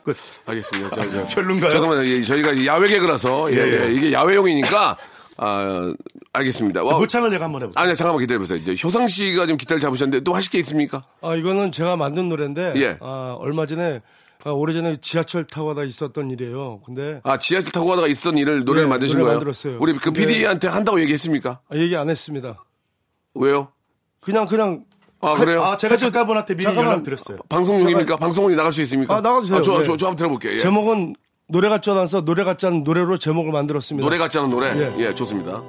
끝. 0.05 0.17
알겠습니다. 0.47 0.91
저, 1.01 1.01
저, 1.27 1.35
별론가요? 1.35 1.71
죄송합니다. 1.71 2.15
예, 2.15 2.23
저희가 2.23 2.65
야외 2.67 2.89
개그라서. 2.89 3.51
예, 3.53 3.57
예, 3.57 3.61
예, 3.61 3.87
예. 3.89 3.93
이게 3.93 4.13
야외용이니까 4.13 4.97
아 5.37 5.93
알겠습니다. 6.33 6.83
와, 6.85 6.99
모창을 6.99 7.31
내가 7.31 7.45
한번 7.47 7.63
해볼게요 7.63 7.83
아니 7.83 7.97
잠깐만 7.97 8.21
기다려보세요. 8.21 8.59
이제 8.59 8.77
효상 8.83 9.09
씨가 9.09 9.47
좀 9.47 9.57
기타를 9.57 9.81
잡으셨는데 9.81 10.23
또 10.25 10.33
하실 10.35 10.51
게 10.51 10.59
있습니까? 10.61 11.03
아, 11.23 11.35
이거는 11.35 11.73
제가 11.73 11.97
만든 11.97 12.29
노래인데, 12.29 12.75
예. 12.77 12.99
아, 13.01 13.37
얼마 13.39 13.67
전에, 13.67 14.01
아, 14.45 14.51
오래전에 14.51 14.99
지하철 15.01 15.45
타고 15.45 15.69
가다 15.69 15.85
있었던 15.85 16.31
일이에요. 16.31 16.81
근데, 16.85 17.21
아 17.25 17.39
지하철 17.39 17.73
타고 17.73 17.87
가다가 17.87 18.07
있었던 18.09 18.39
일을 18.39 18.65
노래를 18.65 18.87
예, 18.87 18.91
만드신 18.91 19.15
노래 19.15 19.25
거예요? 19.25 19.37
만들었어요. 19.39 19.79
우리 19.81 19.97
그 19.99 20.13
PD한테 20.13 20.69
한다고 20.69 21.01
얘기했습니까? 21.01 21.61
아, 21.69 21.77
얘기 21.77 21.97
안 21.97 22.11
했습니다. 22.11 22.63
왜요? 23.35 23.69
그냥, 24.21 24.47
그냥, 24.47 24.85
아 25.21 25.35
그래요? 25.35 25.63
아 25.63 25.77
제가 25.77 25.97
작가분한테 25.97 26.55
미리 26.55 26.65
잠깐만. 26.65 26.93
연락 26.93 27.03
드렸어요 27.03 27.39
방송용입니까? 27.49 28.19
방송이 28.19 28.55
나갈 28.55 28.73
수 28.73 28.83
있습니까? 28.83 29.17
아, 29.17 29.21
나가도 29.21 29.47
돼요. 29.47 29.63
저, 29.63 29.79
네. 29.79 29.85
저, 29.85 29.97
저 29.97 30.07
한번 30.07 30.17
들어볼게요. 30.17 30.53
예. 30.55 30.59
제목은 30.59 31.15
노래 31.47 31.69
같지 31.69 31.91
않아서 31.91 32.23
노래 32.25 32.43
같지 32.43 32.65
않은 32.67 32.85
노래로 32.85 33.19
제목을 33.19 33.53
만들었습니다. 33.53 34.03
노래 34.05 34.17
같지 34.19 34.39
않은 34.39 34.49
노래. 34.51 34.69
예. 34.75 34.95
예, 34.99 35.15
좋습니다. 35.15 35.63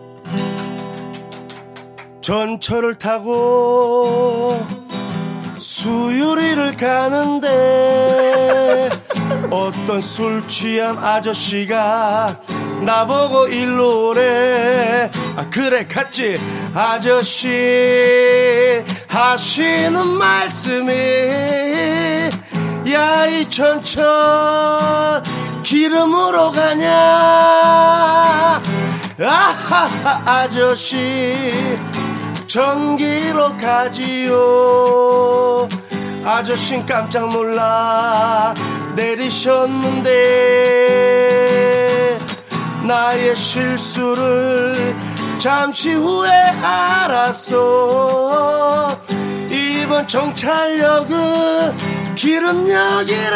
전철을 2.22 2.98
타고 2.98 4.66
수유리를 5.58 6.78
가는데 6.78 7.50
어떤 9.52 10.00
술 10.02 10.48
취한 10.48 10.98
아저씨가 10.98 12.42
나보고 12.82 13.48
일로래 13.48 15.12
아 15.36 15.50
그래 15.50 15.86
갔지 15.88 16.40
아저씨 16.74 17.48
하시는 19.08 20.08
말씀이 20.08 20.94
야이 22.92 23.50
전철 23.50 25.22
기름으로 25.66 26.52
가냐? 26.52 28.62
아하하 29.20 30.22
아저씨 30.24 31.76
전기로 32.46 33.58
가지요. 33.58 35.68
아저씨 36.24 36.86
깜짝 36.86 37.30
놀라 37.30 38.54
내리셨는데 38.96 40.12
나의 42.84 43.36
실수를 43.36 44.96
잠시 45.40 45.94
후에 45.94 46.30
알았어. 46.62 47.56
이번 49.50 50.08
정찰역은 50.08 51.76
기름역이래 52.16 53.36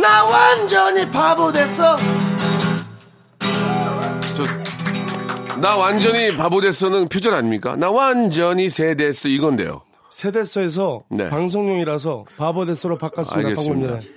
나 0.00 0.24
완전히 0.24 1.10
바보 1.10 1.50
됐어 1.52 1.96
저, 4.34 4.44
나 5.60 5.76
완전히 5.76 6.36
바보 6.36 6.60
됐어는 6.60 7.08
표절 7.08 7.34
아닙니까? 7.34 7.76
나 7.76 7.90
완전히 7.90 8.70
새 8.70 8.94
됐어 8.94 9.28
이건데요. 9.28 9.82
세대서에서 10.10 11.00
네. 11.10 11.28
방송용이라서 11.28 12.24
바보 12.36 12.64
데스로 12.64 12.96
바꿨습니다. 12.96 13.48
알겠습니다. 13.48 13.86
방금 13.88 14.00
전에. 14.00 14.12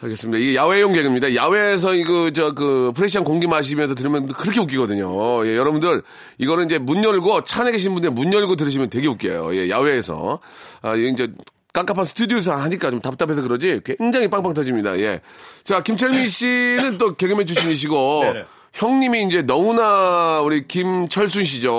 알겠습니다. 0.00 0.38
이게 0.38 0.54
야외용 0.54 0.92
개그입니다. 0.92 1.34
야외에서 1.34 1.94
이거 1.94 2.30
저 2.30 2.52
그 2.52 2.92
프레시한 2.94 3.24
공기 3.24 3.46
마시면서 3.48 3.94
들으면 3.96 4.28
그렇게 4.28 4.60
웃기거든요. 4.60 5.44
예, 5.46 5.56
여러분들 5.56 6.02
이거는 6.38 6.66
이제 6.66 6.78
문 6.78 7.02
열고 7.02 7.42
차 7.44 7.62
안에 7.62 7.72
계신 7.72 7.94
분들 7.94 8.10
문 8.10 8.32
열고 8.32 8.54
들으시면 8.56 8.90
되게 8.90 9.08
웃겨요. 9.08 9.56
예, 9.56 9.70
야외에서 9.70 10.38
아 10.82 10.94
이제 10.94 11.32
깜깜한 11.72 12.04
스튜디오에서 12.06 12.54
하니까 12.56 12.90
좀 12.90 13.00
답답해서 13.00 13.42
그러지 13.42 13.80
굉장히 13.84 14.28
빵빵 14.28 14.54
터집니다. 14.54 14.98
예. 14.98 15.20
자 15.64 15.82
김철민 15.82 16.26
씨는 16.28 16.98
또 16.98 17.14
개그맨 17.14 17.46
출신이시고 17.46 18.20
네네. 18.24 18.44
형님이 18.74 19.24
이제 19.24 19.42
너무나 19.42 20.40
우리 20.40 20.66
김철순 20.66 21.44
씨죠. 21.44 21.70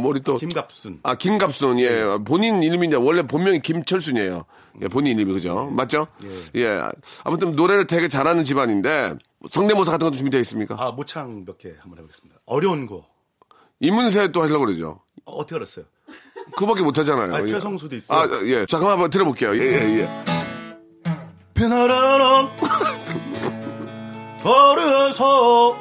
뭐 0.00 0.08
우리 0.08 0.20
또 0.20 0.38
김갑순 0.38 1.00
아, 1.02 1.14
김갑순, 1.14 1.78
예. 1.78 2.04
본인 2.24 2.62
이름인데, 2.62 2.96
원래 2.96 3.22
본명이 3.22 3.60
김철순이에요. 3.60 4.44
예, 4.82 4.88
본인 4.88 5.18
이름이, 5.18 5.34
그죠? 5.34 5.66
맞죠? 5.66 6.06
예. 6.56 6.80
아무튼 7.22 7.54
노래를 7.54 7.86
되게 7.86 8.08
잘하는 8.08 8.44
집안인데, 8.44 9.14
성대모사 9.50 9.92
같은 9.92 10.06
것도 10.06 10.16
준비되어 10.16 10.40
있습니까? 10.40 10.74
아 10.78 10.90
모창 10.90 11.44
몇 11.44 11.58
개 11.58 11.74
한번 11.80 11.98
해보겠습니다 11.98 12.40
어려운 12.46 12.86
거 12.86 13.06
이문세 13.80 14.32
또 14.32 14.42
하려고 14.42 14.64
그러죠. 14.64 15.00
어, 15.26 15.32
어떻게 15.34 15.54
알았어요 15.56 15.84
그밖에 16.56 16.82
못 16.82 16.96
하잖아요. 16.98 17.34
아, 17.34 17.42
예. 17.42 17.48
최성수도 17.48 17.96
있고. 17.96 18.14
아, 18.14 18.28
예. 18.44 18.66
잠깐만 18.66 18.92
한번 18.94 19.10
들어볼게요. 19.10 19.56
예, 19.56 19.60
예, 19.60 20.00
예. 20.00 20.08
비나라는 21.54 22.48
어려서 24.44 25.76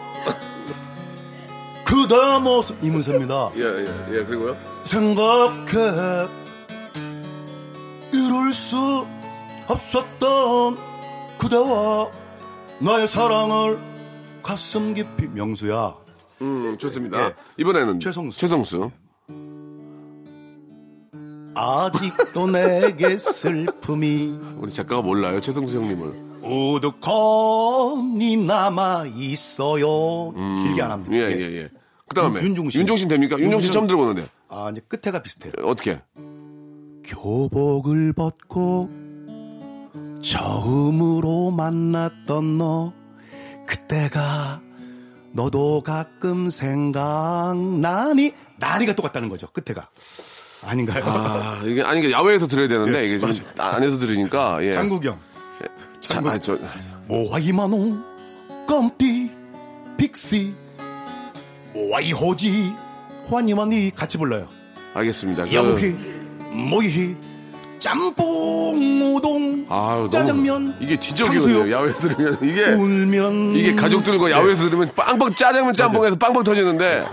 그대 1.85 2.39
모습 2.41 2.83
이문세입니다 2.83 3.51
예, 3.55 3.61
예, 3.61 3.85
예. 4.19 4.25
그리고요. 4.25 4.57
생각해 4.85 6.27
이룰 8.11 8.51
수 8.53 9.05
없었던 9.67 10.77
그대와 11.37 12.09
나의 12.79 13.07
사랑을 13.07 13.77
가슴 14.41 14.93
깊이 14.93 15.27
명수야 15.27 15.95
음, 16.41 16.77
좋습니다. 16.79 17.25
예. 17.25 17.33
이번에는 17.57 17.99
최성수. 17.99 18.39
최성수. 18.39 18.91
아직도 21.57 22.47
내게 22.47 23.17
슬픔이 23.17 24.37
우리 24.57 24.71
작가가 24.71 25.01
몰라요. 25.01 25.41
최성수 25.41 25.77
형님을. 25.77 26.27
우두커니 26.43 28.37
남아 28.37 29.07
있어요 29.17 30.31
길게 30.63 30.81
안 30.81 30.91
합니다 30.91 31.13
예, 31.13 31.23
예, 31.31 31.57
예. 31.57 31.69
그 32.07 32.15
다음에. 32.15 32.41
윤종신. 32.41 32.81
윤종신 32.81 33.09
됩니까? 33.09 33.33
윤종신 33.33 33.51
윤종신. 33.53 33.71
처음 33.71 33.87
들어보는데. 33.87 34.27
아 34.49 34.69
이제 34.71 34.81
끝에가 34.87 35.21
비슷해요 35.21 35.51
어떻게? 35.65 35.99
교복을 37.03 38.13
벗고 38.13 38.89
처음으로 40.21 41.51
만났던 41.51 42.57
너 42.57 42.93
그때가 43.65 44.61
너도 45.33 45.81
가끔 45.83 46.49
생각나니 46.49 48.33
나니가 48.57 48.93
똑같다는 48.95 49.29
거죠 49.29 49.47
끝에가 49.51 49.89
아닌가요? 50.65 51.03
아, 51.05 51.61
이게, 51.63 51.81
아니, 51.83 51.99
이게 51.99 52.11
야외에서 52.11 52.47
들어야 52.47 52.67
되는데, 52.67 53.01
예, 53.01 53.05
이게 53.05 53.19
좀 53.19 53.31
안에서 53.57 53.97
들으니까, 53.97 54.63
예. 54.63 54.71
장국영 54.71 55.17
자, 55.99 56.21
아, 56.25 56.37
저, 56.39 56.57
모아이마노 57.07 57.97
껌띠 58.67 59.29
픽시 59.97 60.53
모아이호지 61.73 62.73
환이마니 63.29 63.91
같이 63.95 64.17
불러요 64.17 64.47
알겠습니다. 64.93 65.43
그- 65.45 65.53
야무히 65.55 65.95
모이히 66.51 67.15
짬뽕 67.79 69.15
우동 69.15 69.65
아유, 69.69 70.07
짜장면 70.11 70.75
이게 70.79 70.95
웃기거든요. 70.95 71.69
야외에서 71.71 71.99
들으면. 71.99 72.37
이게, 72.41 72.65
울면 72.73 73.55
이게 73.55 73.75
가족들과 73.75 74.31
야외에서 74.31 74.63
들으면 74.65 74.89
빵빵 74.95 75.35
짜장면 75.35 75.73
짬뽕에서 75.73 76.15
빵빵 76.15 76.43
터지는데, 76.43 77.05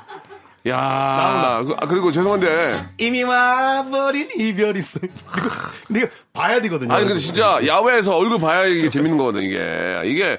야 0.67 0.77
나온다. 0.77 1.63
그- 1.65 1.77
아, 1.79 1.87
그리고 1.87 2.11
죄송한데, 2.11 2.89
이미 2.99 3.23
와버린 3.23 4.29
이별이 4.35 4.83
그리고 5.31 5.51
근데 5.87 6.01
이거 6.01 6.09
봐야 6.33 6.61
되거든요 6.63 6.93
아니, 6.95 7.05
근데 7.05 7.19
진짜 7.21 7.61
야외에서 7.67 8.17
얼굴 8.17 8.39
봐야 8.41 8.65
이게 8.65 8.89
재밌는 8.89 9.19
거거든, 9.19 9.43
이게. 9.43 10.01
이게, 10.07 10.39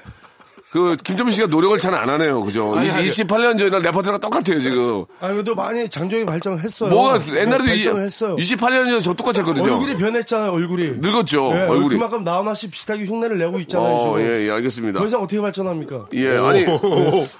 그, 0.76 0.96
김정민 0.96 1.34
씨가 1.34 1.46
노력을 1.48 1.78
잘 1.78 1.94
안 1.94 2.08
하네요. 2.10 2.42
그죠? 2.42 2.74
아니, 2.76 2.90
아니. 2.90 3.06
28년 3.08 3.58
전이랑 3.58 3.80
레퍼토리가 3.82 4.18
똑같아요, 4.18 4.60
지금. 4.60 5.04
아, 5.20 5.28
그래도 5.28 5.54
많이 5.54 5.88
장족이 5.88 6.24
발전을 6.26 6.62
했어요. 6.62 6.90
뭐가, 6.90 7.18
네, 7.18 7.40
옛날에도 7.40 7.64
발전을 7.64 8.02
했어요. 8.02 8.36
28년 8.36 8.84
전에 8.90 9.00
저 9.00 9.14
똑같이 9.14 9.40
했거든요. 9.40 9.64
얼굴이 9.72 9.96
변했잖아요, 9.96 10.52
얼굴이. 10.52 10.90
늙었죠, 11.00 11.52
네, 11.52 11.60
얼굴이. 11.66 11.94
그만큼 11.94 12.22
나훈아 12.24 12.54
씨 12.54 12.68
비슷하게 12.70 13.06
흉내를 13.06 13.38
내고 13.38 13.58
있잖아요, 13.60 13.94
어. 13.94 14.20
예, 14.20 14.46
예, 14.46 14.50
알겠습니다. 14.50 14.98
더 15.00 15.06
이상 15.06 15.22
어떻게 15.22 15.40
발전합니까? 15.40 16.06
예, 16.14 16.36
아니, 16.36 16.64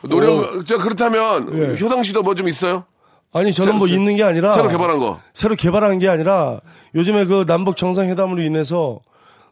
노력, 0.09 0.65
저, 0.65 0.79
그렇다면, 0.79 1.51
예. 1.77 1.81
효상 1.81 2.03
씨도 2.03 2.23
뭐 2.23 2.35
좀 2.35 2.49
있어요? 2.49 2.85
아니, 3.33 3.53
저는 3.53 3.73
새- 3.73 3.79
뭐 3.79 3.87
새- 3.87 3.95
있는 3.95 4.17
게 4.17 4.23
아니라. 4.23 4.53
새로 4.55 4.69
개발한 4.69 4.99
거. 4.99 5.21
새로 5.35 5.55
개발한 5.57 5.99
게 5.99 6.09
아니라 6.09 6.59
요즘에 6.95 7.25
그 7.27 7.45
남북 7.47 7.77
정상회담으로 7.77 8.41
인해서 8.43 9.01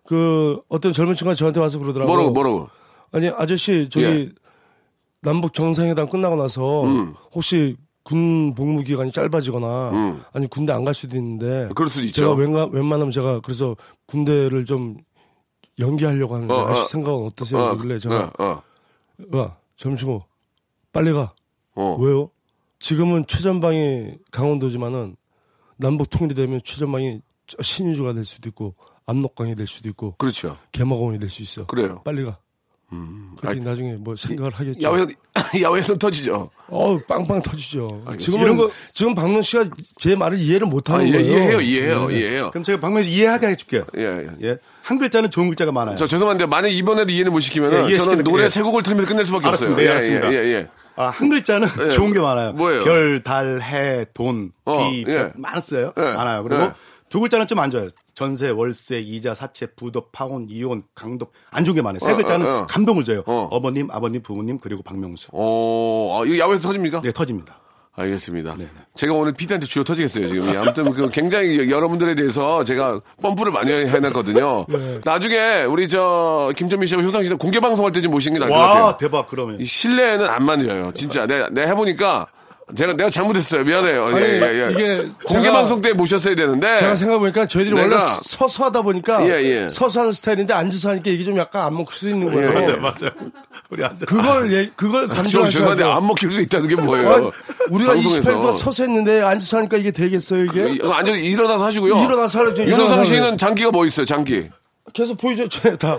그 0.07 0.59
어떤 0.69 0.93
젊은 0.93 1.15
친구가 1.15 1.35
저한테 1.35 1.61
와서 1.61 1.79
그러더라고요. 1.79 2.15
뭐라고, 2.15 2.33
뭐라고? 2.33 2.69
아니, 3.15 3.29
아저씨, 3.29 3.89
저기 3.89 4.05
예. 4.07 4.31
남북 5.23 5.55
정상회담 5.55 6.09
끝나고 6.09 6.37
나서 6.37 6.85
음. 6.85 7.15
혹시 7.33 7.77
군 8.03 8.55
복무 8.55 8.83
기간이 8.83 9.11
짧아지거나 9.13 10.19
아니 10.35 10.47
군대 10.49 10.75
안 10.75 10.85
갈 10.85 10.93
수도 10.93 11.17
있는데 11.17 11.65
음. 11.65 11.75
그럴 11.75 11.89
수도 11.89 12.05
있죠. 12.05 12.21
제가 12.21 12.35
웬가, 12.35 12.67
웬만하면 12.67 13.11
제가 13.11 13.41
그래서 13.41 13.75
군대를 14.07 14.67
좀 14.67 14.99
연기하려고 15.79 16.35
하는데 16.35 16.53
어, 16.53 16.57
어. 16.59 16.67
아저씨 16.69 16.89
생각은 16.89 17.25
어떠세요? 17.27 17.61
어, 17.63 17.71
그러길래 17.71 17.99
제가 17.99 18.33
어, 18.39 18.45
어, 18.45 19.39
야 19.39 19.57
점심고 19.79 20.21
빨리 20.93 21.13
가 21.15 21.33
어. 21.75 21.97
왜요? 21.99 22.29
지금은 22.79 23.25
최전방이 23.27 24.17
강원도지만은 24.31 25.17
남북 25.79 26.11
통일이 26.11 26.35
되면 26.35 26.61
최전방이 26.63 27.23
신의주가 27.63 28.13
될 28.13 28.25
수도 28.27 28.51
있고 28.51 28.75
압록강이 29.07 29.55
될 29.55 29.67
수도 29.67 29.89
있고 29.89 30.15
그렇죠. 30.19 30.59
개마공이 30.73 31.17
될 31.19 31.31
수 31.31 31.41
있어. 31.43 31.65
그래요. 31.67 32.03
빨리 32.05 32.25
가. 32.25 32.37
그렇게 33.41 33.61
나중에 33.61 33.93
뭐 33.99 34.17
생각을 34.17 34.53
하겠죠. 34.53 34.81
야외 34.83 35.07
야외에서 35.61 35.97
터지죠. 35.97 36.51
어 36.69 36.99
빵빵 37.07 37.43
터지죠. 37.43 38.03
알겠습니다. 38.07 38.19
지금은 38.25 38.45
이런 38.45 38.57
거- 38.57 38.71
지금 38.95 39.15
박명 39.15 39.43
씨가 39.43 39.65
제 39.97 40.17
말을 40.17 40.39
이해를 40.39 40.67
못 40.67 40.89
아, 40.89 40.95
하는 40.95 41.09
예, 41.09 41.13
거예요. 41.13 41.27
이해해요, 41.27 41.61
이해해요, 41.61 42.07
네. 42.09 42.15
이해해요. 42.19 42.51
그럼 42.51 42.65
제가 42.65 42.81
박명수 42.81 43.11
이해하게 43.11 43.49
해줄게요. 43.49 43.85
예, 43.99 44.03
예. 44.03 44.29
예. 44.49 44.59
한 44.83 44.99
글자는 44.99 45.31
좋은 45.31 45.49
글자가 45.49 45.73
많아요. 45.73 45.97
저 45.97 46.07
죄송한데 46.07 46.47
만약 46.47 46.69
이번에도 46.69 47.13
이해를 47.13 47.31
못 47.31 47.41
시키면 47.41 47.73
예, 47.73 47.77
은 47.79 47.87
이해 47.89 47.97
저는. 47.97 48.25
노래 48.25 48.45
예. 48.45 48.49
세 48.49 48.63
곡을 48.63 48.83
틀면서 48.83 49.09
끝낼 49.09 49.25
수밖에 49.27 49.47
알았습니다. 49.49 49.75
없어요. 49.75 49.87
예, 49.87 49.91
알았습니다. 49.91 50.33
예, 50.33 50.37
예, 50.37 50.53
예. 50.55 50.69
아, 50.97 51.09
한 51.09 51.29
글자는 51.29 51.69
예. 51.85 51.89
좋은 51.89 52.13
게 52.13 52.21
많아요. 52.21 52.53
뭐예요? 52.53 52.85
별, 52.85 53.23
달, 53.25 53.61
해, 53.61 54.05
돈, 54.15 54.53
어, 54.65 54.91
비, 54.91 55.01
예. 55.01 55.05
별, 55.05 55.33
많았어요. 55.37 55.93
예. 55.99 56.03
많아요. 56.03 56.43
그리고 56.45 56.63
예. 56.63 56.71
두 57.15 57.21
글자는 57.21 57.47
좀 57.47 57.61
안 57.61 57.71
좋아요. 57.71 57.87
전세, 58.13 58.51
월세, 58.51 58.99
이자, 58.99 59.35
사채, 59.35 59.67
부도, 59.77 60.09
파혼, 60.11 60.49
이혼, 60.51 60.83
강독. 60.97 61.31
안 61.53 61.65
좋은 61.65 61.77
게 61.77 61.81
많아요. 61.81 62.01
세 62.01 62.11
어, 62.11 62.17
글자는 62.17 62.45
어, 62.45 62.59
어. 62.63 62.67
감동을 62.67 63.05
줘요. 63.05 63.23
어. 63.27 63.47
어. 63.53 63.61
머님 63.61 63.89
아버님, 63.93 64.21
부모님, 64.21 64.59
그리고 64.59 64.83
박명수. 64.83 65.29
어, 65.33 66.19
아, 66.21 66.27
이거 66.27 66.37
야외에서 66.39 66.63
터집니까? 66.63 67.03
네, 67.03 67.13
터집니다. 67.13 67.57
알겠습니다. 67.93 68.57
네, 68.59 68.67
제가 68.97 69.15
오늘 69.15 69.33
피디한테 69.33 69.69
쥐어 69.69 69.85
터지겠어요, 69.85 70.29
지금. 70.29 70.53
예, 70.53 70.57
아무튼 70.57 70.93
그 70.93 71.09
굉장히 71.11 71.71
여러분들에 71.71 72.17
대해서 72.17 72.65
제가 72.65 73.01
펌프를 73.23 73.53
많이 73.53 73.71
해놨거든요. 73.71 74.67
네. 74.69 75.01
나중에 75.05 75.63
우리 75.69 75.87
저 75.87 76.51
김전민 76.57 76.89
씨와 76.89 77.01
효상 77.05 77.23
씨는 77.23 77.39
공개 77.39 77.61
방송할 77.61 77.93
때 77.93 78.01
좀 78.01 78.11
모시는 78.11 78.41
게 78.41 78.45
나을 78.45 78.51
것 78.51 78.59
와, 78.59 78.69
같아요. 78.71 78.97
대박, 78.99 79.29
그러면. 79.29 79.61
이 79.61 79.65
실내에는 79.65 80.27
안 80.29 80.45
맞아요. 80.45 80.91
진짜. 80.93 81.25
내가, 81.29 81.49
내가 81.51 81.69
해보니까 81.69 82.27
제가, 82.75 82.95
내가 82.95 83.11
잘못했어요. 83.11 83.63
미안해요. 83.63 84.07
아니, 84.07 84.17
예, 84.21 84.41
예, 84.41 84.67
예. 84.67 84.71
이게 84.73 85.09
공개 85.27 85.49
제가- 85.49 85.53
방송 85.53 85.83
때 85.83 85.93
모셨어야 85.93 86.35
되는데. 86.35 86.77
제가 86.79 86.97
생각해보니까 86.97 87.47
저희들이 87.47 87.75
내가- 87.77 87.95
원래 87.97 88.07
서서 88.23 88.65
하다 88.65 88.83
보니까 88.83 89.23
예, 89.29 89.43
예. 89.45 89.69
서서 89.69 90.01
하는 90.01 90.13
스타일인데 90.13 90.55
앉아서 90.55 90.89
하니까 90.91 91.11
이게 91.11 91.25
좀 91.25 91.37
약간 91.37 91.67
안 91.67 91.75
먹힐 91.75 91.93
수 91.93 92.09
있는 92.09 92.33
거예요. 92.33 92.49
예, 92.49 92.55
예. 92.55 92.61
맞아요, 92.61 92.81
맞아요. 92.81 93.11
우리 93.69 93.85
안 93.85 93.99
돼. 93.99 94.07
그걸 94.07 94.53
예, 94.53 94.71
그걸 94.77 95.09
저 95.09 95.15
감정하셔야 95.15 95.51
죄송한데 95.51 95.83
돼요. 95.85 95.93
안 95.93 96.07
먹힐 96.07 96.31
수 96.31 96.41
있다는 96.41 96.69
게 96.69 96.77
뭐예요? 96.77 97.13
아니, 97.13 97.31
우리가 97.71 97.93
방송에서. 97.93 98.21
28분 98.21 98.33
동안 98.33 98.53
서서 98.53 98.83
했는데 98.85 99.21
앉아서 99.21 99.59
하니까 99.59 99.77
이게 99.77 99.91
되겠어요 99.91 100.45
이게? 100.45 100.71
이- 100.75 100.81
완전 100.83 101.17
일어나서 101.17 101.65
하시고요. 101.67 102.03
일어나서 102.03 102.39
하려고 102.39 102.55
좀 102.55 102.67
윤호상 102.67 102.87
일어나서 102.87 103.05
씨는 103.05 103.37
장기가 103.39 103.71
뭐 103.73 103.85
있어요, 103.87 104.07
장기? 104.07 104.49
계속 104.95 105.19
보이죠? 105.19 105.47
저 105.49 105.77
다. 105.77 105.99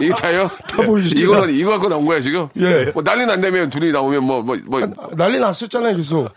이게 0.00 0.12
다요? 0.14 0.48
다 0.68 0.82
보여주죠. 0.82 1.24
이거는 1.24 1.54
이거 1.54 1.70
갖고 1.70 1.88
나온 1.88 2.04
거야, 2.04 2.20
지금? 2.20 2.46
예. 2.58 2.90
뭐 2.94 3.02
난리 3.02 3.24
난다면 3.26 3.70
둘이 3.70 3.90
나오면 3.90 4.22
뭐, 4.22 4.42
뭐, 4.42 4.56
뭐. 4.66 4.80
난리 5.16 5.38
났었잖아요 5.40 5.96
계속. 5.96 6.28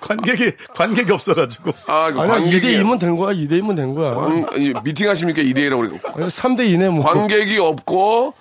관객이, 0.00 0.52
관객이 0.76 1.10
없어가지고. 1.10 1.72
아, 1.86 2.12
그 2.12 2.18
관객이. 2.18 2.60
2대 2.60 2.82
2면 2.84 3.00
된 3.00 3.16
거야 3.16 3.34
2대 3.34 3.60
2면 3.62 3.74
된 3.74 3.94
거야. 3.94 4.14
관- 4.14 4.46
이 4.56 4.72
미팅 4.84 5.08
하십니까? 5.08 5.42
2대1이라고 5.42 5.78
그러고. 5.78 6.28
3대 6.28 6.60
2네 6.68 6.88
뭐. 6.90 7.02
관객이 7.04 7.58
없고, 7.58 8.34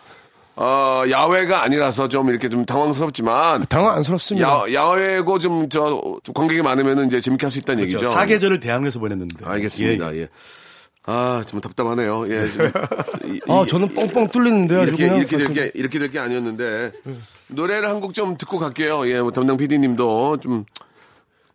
어, 0.55 1.03
야외가 1.09 1.63
아니라서 1.63 2.09
좀 2.09 2.29
이렇게 2.29 2.49
좀 2.49 2.65
당황스럽지만. 2.65 3.65
당황 3.69 3.95
안스럽습니다. 3.95 4.47
야, 4.47 4.73
야외고 4.73 5.39
좀, 5.39 5.67
저, 5.69 5.99
관객이 6.35 6.61
많으면은 6.61 7.07
이제 7.07 7.19
재밌게 7.21 7.45
할 7.47 7.51
수 7.51 7.59
있다는 7.59 7.83
그렇죠. 7.87 7.97
얘기죠. 7.97 8.11
사계절을 8.11 8.59
대항해서 8.59 8.99
보냈는데. 8.99 9.43
알겠습니다. 9.45 10.15
예. 10.15 10.27
아, 11.09 11.41
좀 11.47 11.61
답답하네요. 11.61 12.29
예. 12.29 12.49
좀, 12.51 12.65
이- 13.31 13.39
아 13.47 13.63
이- 13.63 13.67
저는 13.67 13.93
뻥뻥 13.95 14.27
뚫리는데요. 14.29 14.83
이렇게 14.83 15.05
이렇게 15.07 15.37
될. 15.37 15.53
게 15.53 15.71
이렇게 15.73 15.99
될 15.99 16.09
게 16.11 16.19
아니었는데 16.19 16.91
노래를 17.47 17.87
한 17.89 17.99
곡 18.01 18.13
좀 18.13 18.37
듣고 18.37 18.59
갈게요. 18.59 19.07
예, 19.09 19.21
뭐 19.21 19.31
담당 19.31 19.55
PD님도 19.57 20.37
좀 20.41 20.65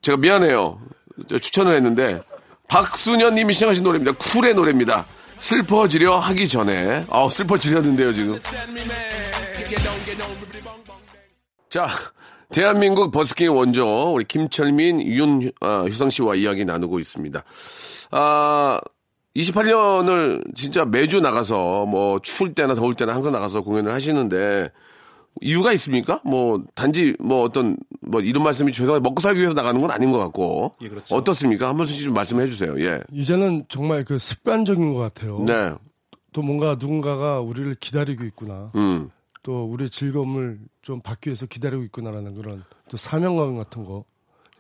제가 0.01 0.17
미안해요. 0.19 0.81
저 1.29 1.39
추천을 1.39 1.75
했는데 1.77 2.23
박수년 2.69 3.35
님이 3.35 3.53
시청하신 3.53 3.85
노래입니다. 3.85 4.13
쿨의 4.13 4.55
노래입니다. 4.55 5.05
슬퍼지려 5.39 6.19
하기 6.19 6.49
전에 6.49 7.05
아 7.11 7.29
슬퍼지렸는데요 7.29 8.13
지금. 8.15 8.39
자. 11.71 11.89
대한민국 12.51 13.11
버스킹의 13.13 13.49
원조 13.57 14.13
우리 14.13 14.27
김철민, 14.27 15.01
윤 15.07 15.51
아, 15.63 15.85
휴상 15.89 16.11
씨와 16.11 16.35
이야기 16.35 16.67
나누고 16.67 16.99
있습니다. 17.01 17.43
아 18.11 18.79
28년을 19.37 20.55
진짜 20.55 20.85
매주 20.85 21.21
나가서 21.21 21.87
뭐 21.87 22.19
추울 22.21 22.55
때나 22.55 22.75
더울 22.75 22.95
때나 22.95 23.15
항상 23.15 23.33
나가서 23.33 23.63
공연을 23.63 23.93
하시는데 23.93 24.71
이유가 25.41 25.73
있습니까? 25.73 26.21
뭐 26.25 26.63
단지 26.75 27.17
뭐 27.19 27.43
어떤 27.43 27.77
뭐 28.01 28.21
이런 28.21 28.43
말씀이 28.45 28.71
죄송한데 28.73 29.09
먹고 29.09 29.21
살기 29.23 29.41
위해서 29.41 29.55
나가는 29.55 29.81
건 29.81 29.91
아닌 29.91 30.13
것 30.13 30.19
같고 30.19 30.75
예, 30.83 30.89
그렇죠. 30.89 31.15
어떻습니까? 31.15 31.69
한 31.69 31.77
번씩 31.77 32.03
좀 32.05 32.15
말씀해 32.15 32.47
주세요. 32.47 32.79
예. 32.85 33.01
이제는 33.11 33.65
정말 33.69 34.05
그 34.05 34.19
습관적인 34.19 34.93
것 34.93 35.01
같아요. 35.01 35.45
네. 35.47 35.73
또 36.33 36.43
뭔가 36.43 36.77
누군가가 36.79 37.41
우리를 37.41 37.75
기다리고 37.81 38.25
있구나. 38.25 38.71
음. 38.77 39.11
또 39.43 39.65
우리의 39.65 39.91
즐거움을 39.91 40.59
좀 40.83 41.01
받기 41.01 41.31
위해서 41.31 41.47
기다리고 41.47 41.83
있구나라는 41.85 42.35
그런 42.35 42.63
또 42.91 42.97
사명감 42.97 43.57
같은 43.57 43.85
거 43.85 44.05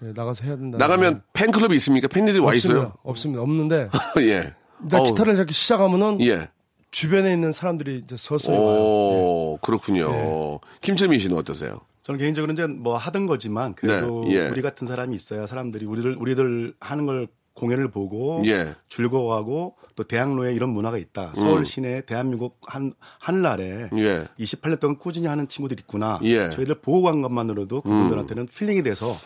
예, 0.02 0.12
나가서 0.14 0.44
해야 0.44 0.56
된다. 0.56 0.78
나가면 0.78 1.22
팬클럽이 1.34 1.76
있습니까? 1.76 2.08
팬들이 2.08 2.38
와 2.38 2.54
있어요? 2.54 2.94
없습니다. 3.02 3.42
없는데 3.42 3.90
예. 4.22 4.54
일단 4.82 5.00
어우, 5.00 5.06
기타를 5.06 5.36
잡기 5.36 5.52
시작하면은 5.52 6.20
예. 6.22 6.48
주변에 6.90 7.32
있는 7.32 7.52
사람들이 7.52 8.02
이제 8.04 8.16
서서히 8.16 8.56
와요. 8.56 8.68
오, 8.68 9.58
그렇군요. 9.62 10.60
김철민 10.82 11.18
씨는 11.18 11.36
어떠세요? 11.36 11.80
저는 12.02 12.18
개인적으로 12.18 12.52
이제 12.52 12.66
뭐 12.66 12.96
하던 12.96 13.26
거지만 13.26 13.74
그래도 13.74 14.24
네, 14.26 14.34
예. 14.34 14.48
우리 14.48 14.60
같은 14.60 14.86
사람이 14.86 15.14
있어야 15.14 15.46
사람들이 15.46 15.86
우리들 15.86 16.16
우리들 16.18 16.74
하는 16.80 17.06
걸 17.06 17.28
공연을 17.54 17.90
보고 17.90 18.42
예. 18.46 18.74
즐거워하고 18.88 19.76
또 19.94 20.04
대학로에 20.04 20.54
이런 20.54 20.70
문화가 20.70 20.98
있다. 20.98 21.32
서울 21.36 21.64
시내 21.66 22.04
대한민국 22.04 22.58
한 22.62 22.92
한날에 23.20 23.88
음. 23.92 23.98
예. 24.00 24.26
28년 24.38 24.80
동안 24.80 24.98
꾸준히 24.98 25.26
하는 25.28 25.46
친구들이 25.48 25.80
있구나. 25.80 26.18
예. 26.24 26.46
음. 26.46 26.50
저희들 26.50 26.76
보고 26.76 27.02
간 27.02 27.22
것만으로도 27.22 27.82
그분들한테는 27.82 28.46
힐링이 28.46 28.82
돼서 28.82 29.16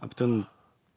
아무튼 0.00 0.44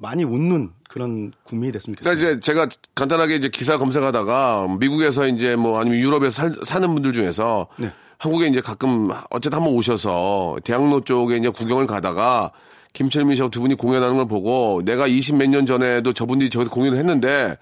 많이 0.02 0.24
웃는 0.24 0.72
그런 0.90 1.32
국민이 1.44 1.72
됐으면 1.72 1.96
좋겠습니다. 1.96 2.04
그러니까 2.20 2.32
이제 2.32 2.40
제가 2.42 2.68
간단하게 2.96 3.36
이제 3.36 3.50
기사 3.50 3.78
검색하다가 3.78 4.68
미국에서 4.80 5.28
이제 5.28 5.56
뭐 5.56 5.80
아니면 5.80 6.00
유럽에서 6.00 6.30
살, 6.32 6.54
사는 6.64 6.88
분들 6.94 7.14
중에서 7.14 7.68
네. 7.78 7.92
한국에 8.18 8.48
이제 8.48 8.62
가끔 8.62 9.10
어쨌든 9.30 9.58
한번 9.58 9.74
오셔서 9.76 10.58
대학로 10.64 11.02
쪽에 11.02 11.38
이제 11.38 11.50
구경을 11.50 11.88
가다가 11.88 12.52
김철민 12.94 13.36
씨하고 13.36 13.52
두 13.52 13.62
분이 13.62 13.76
공연하는 13.76 14.16
걸 14.18 14.28
보고 14.28 14.82
내가 14.84 15.08
20 15.08 15.36
몇 15.38 15.48
년 15.50 15.66
전에도 15.66 16.12
저분들이 16.14 16.50
저기서 16.50 16.72
공연을 16.72 16.98
했는데 16.98 17.58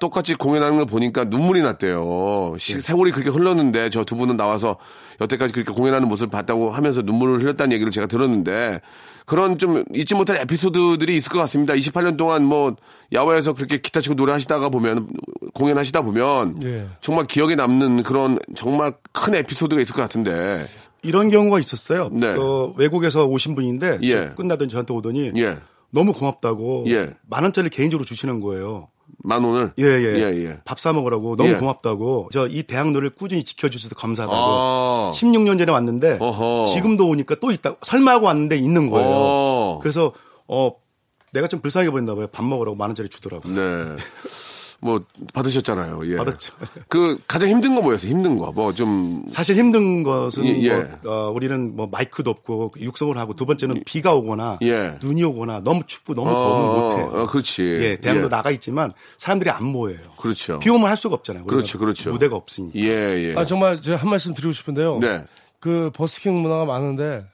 똑같이 0.00 0.34
공연하는 0.34 0.76
걸 0.76 0.86
보니까 0.86 1.24
눈물이 1.24 1.62
났대요. 1.62 2.56
시- 2.58 2.80
세월이 2.80 3.12
그렇게 3.12 3.30
흘렀는데 3.30 3.90
저 3.90 4.02
두 4.02 4.16
분은 4.16 4.36
나와서 4.36 4.76
여태까지 5.20 5.52
그렇게 5.52 5.72
공연하는 5.72 6.08
모습을 6.08 6.30
봤다고 6.30 6.70
하면서 6.72 7.02
눈물을 7.02 7.40
흘렸다는 7.40 7.72
얘기를 7.72 7.92
제가 7.92 8.08
들었는데 8.08 8.80
그런 9.26 9.58
좀 9.58 9.84
잊지 9.94 10.14
못할 10.14 10.38
에피소드들이 10.38 11.16
있을 11.16 11.30
것 11.30 11.38
같습니다. 11.40 11.74
28년 11.74 12.16
동안 12.16 12.44
뭐 12.44 12.76
야외에서 13.12 13.52
그렇게 13.52 13.78
기타 13.78 14.00
치고 14.00 14.14
노래하시다가 14.14 14.68
보면 14.68 15.08
공연하시다 15.54 16.02
보면 16.02 16.60
예. 16.64 16.86
정말 17.00 17.26
기억에 17.26 17.54
남는 17.54 18.02
그런 18.02 18.38
정말 18.54 18.94
큰 19.12 19.34
에피소드가 19.34 19.80
있을 19.82 19.94
것 19.94 20.02
같은데 20.02 20.64
이런 21.02 21.28
경우가 21.30 21.58
있었어요. 21.58 22.10
네. 22.12 22.34
그 22.34 22.72
외국에서 22.76 23.26
오신 23.26 23.54
분인데 23.54 23.98
예. 24.02 24.12
저 24.12 24.34
끝나더니 24.34 24.70
저한테 24.70 24.94
오더니 24.94 25.32
예. 25.36 25.58
너무 25.90 26.12
고맙다고 26.12 26.84
예. 26.88 27.14
만 27.28 27.42
원짜리 27.42 27.68
개인적으로 27.68 28.04
주시는 28.04 28.40
거예요. 28.40 28.88
만 29.24 29.44
원을 29.44 29.72
예, 29.78 29.84
예. 29.84 30.14
예, 30.16 30.44
예. 30.44 30.60
밥 30.64 30.78
사 30.78 30.92
먹으라고 30.92 31.36
너무 31.36 31.50
예. 31.50 31.54
고맙다고. 31.54 32.30
저 32.32 32.46
이 32.48 32.62
대학로를 32.64 33.10
꾸준히 33.10 33.44
지켜주셔서 33.44 33.94
감사하다고. 33.94 34.36
아. 34.40 35.10
16년 35.14 35.58
전에 35.58 35.70
왔는데 35.70 36.18
어허. 36.20 36.66
지금도 36.66 37.08
오니까 37.08 37.36
또 37.40 37.50
있다. 37.52 37.76
설마 37.82 38.12
하고 38.12 38.26
왔는데 38.26 38.56
있는 38.56 38.90
거예요. 38.90 39.08
어. 39.10 39.78
그래서 39.82 40.12
어 40.48 40.72
내가 41.32 41.46
좀 41.48 41.60
불쌍해 41.60 41.90
보인다 41.90 42.14
봐요. 42.14 42.26
밥 42.32 42.44
먹으라고 42.44 42.76
만 42.76 42.88
원짜리 42.90 43.08
주더라고. 43.08 43.48
네. 43.48 43.96
뭐 44.84 45.00
받으셨잖아요. 45.32 46.00
예. 46.12 46.16
받았죠. 46.16 46.54
그 46.88 47.16
가장 47.28 47.48
힘든 47.48 47.76
거 47.76 47.82
뭐였어요? 47.82 48.10
힘든 48.10 48.36
거. 48.36 48.50
뭐 48.50 48.72
좀 48.72 49.24
사실 49.28 49.54
힘든 49.54 50.02
것은 50.02 50.44
예, 50.44 50.62
예. 50.62 50.74
뭐, 51.04 51.12
어, 51.12 51.30
우리는 51.30 51.76
뭐 51.76 51.86
마이크도 51.86 52.28
없고 52.30 52.72
육성을 52.80 53.16
하고 53.16 53.34
두 53.34 53.46
번째는 53.46 53.82
비가 53.86 54.14
오거나 54.14 54.58
예. 54.62 54.98
눈이 55.00 55.22
오거나 55.22 55.60
너무 55.60 55.82
춥고 55.86 56.14
너무 56.14 56.30
더우면 56.30 56.80
못해요. 56.80 57.22
어, 57.22 57.26
그렇지. 57.28 57.62
예, 57.62 57.96
대학로 57.96 58.24
예. 58.24 58.28
나가 58.28 58.50
있지만 58.50 58.92
사람들이 59.18 59.50
안 59.50 59.64
모여요. 59.64 59.98
그렇죠. 60.18 60.58
비 60.58 60.68
오면 60.68 60.88
할 60.88 60.96
수가 60.96 61.14
없잖아요. 61.14 61.44
그렇죠, 61.44 61.78
그렇죠. 61.78 62.10
무대가 62.10 62.34
없으니까. 62.34 62.76
예, 62.78 62.88
예. 63.30 63.34
아 63.36 63.44
정말 63.44 63.80
제가 63.80 63.96
한 63.98 64.10
말씀 64.10 64.34
드리고 64.34 64.52
싶은데요. 64.52 64.98
네. 64.98 65.24
그 65.60 65.92
버스킹 65.94 66.34
문화가 66.42 66.64
많은데 66.64 67.24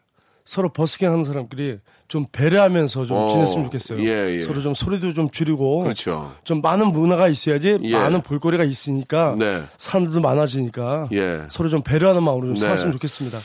서로 0.45 0.69
버스킹 0.71 1.11
하는 1.11 1.25
사람끼리 1.25 1.79
좀 2.09 2.25
배려하면서 2.33 3.05
좀 3.05 3.17
어, 3.19 3.29
지냈으면 3.29 3.65
좋겠어요. 3.67 4.03
예, 4.03 4.37
예. 4.37 4.43
서로 4.43 4.63
좀 4.63 4.75
소리도 4.75 5.13
좀 5.13 5.29
줄이고 5.31 5.83
그렇죠. 5.83 6.33
좀 6.43 6.63
많은 6.63 6.91
문화가 6.91 7.29
있어야지 7.29 7.79
예. 7.83 7.93
많은 7.93 8.23
볼거리가 8.23 8.65
있으니까 8.65 9.37
네. 9.39 9.63
사람들도 9.77 10.21
많아지니까 10.21 11.09
예. 11.13 11.43
서로 11.49 11.69
좀 11.69 11.83
배려하는 11.83 12.23
마음으로 12.23 12.47
좀 12.49 12.55
네. 12.55 12.61
살았으면 12.61 12.93
좋겠습니다. 12.95 13.39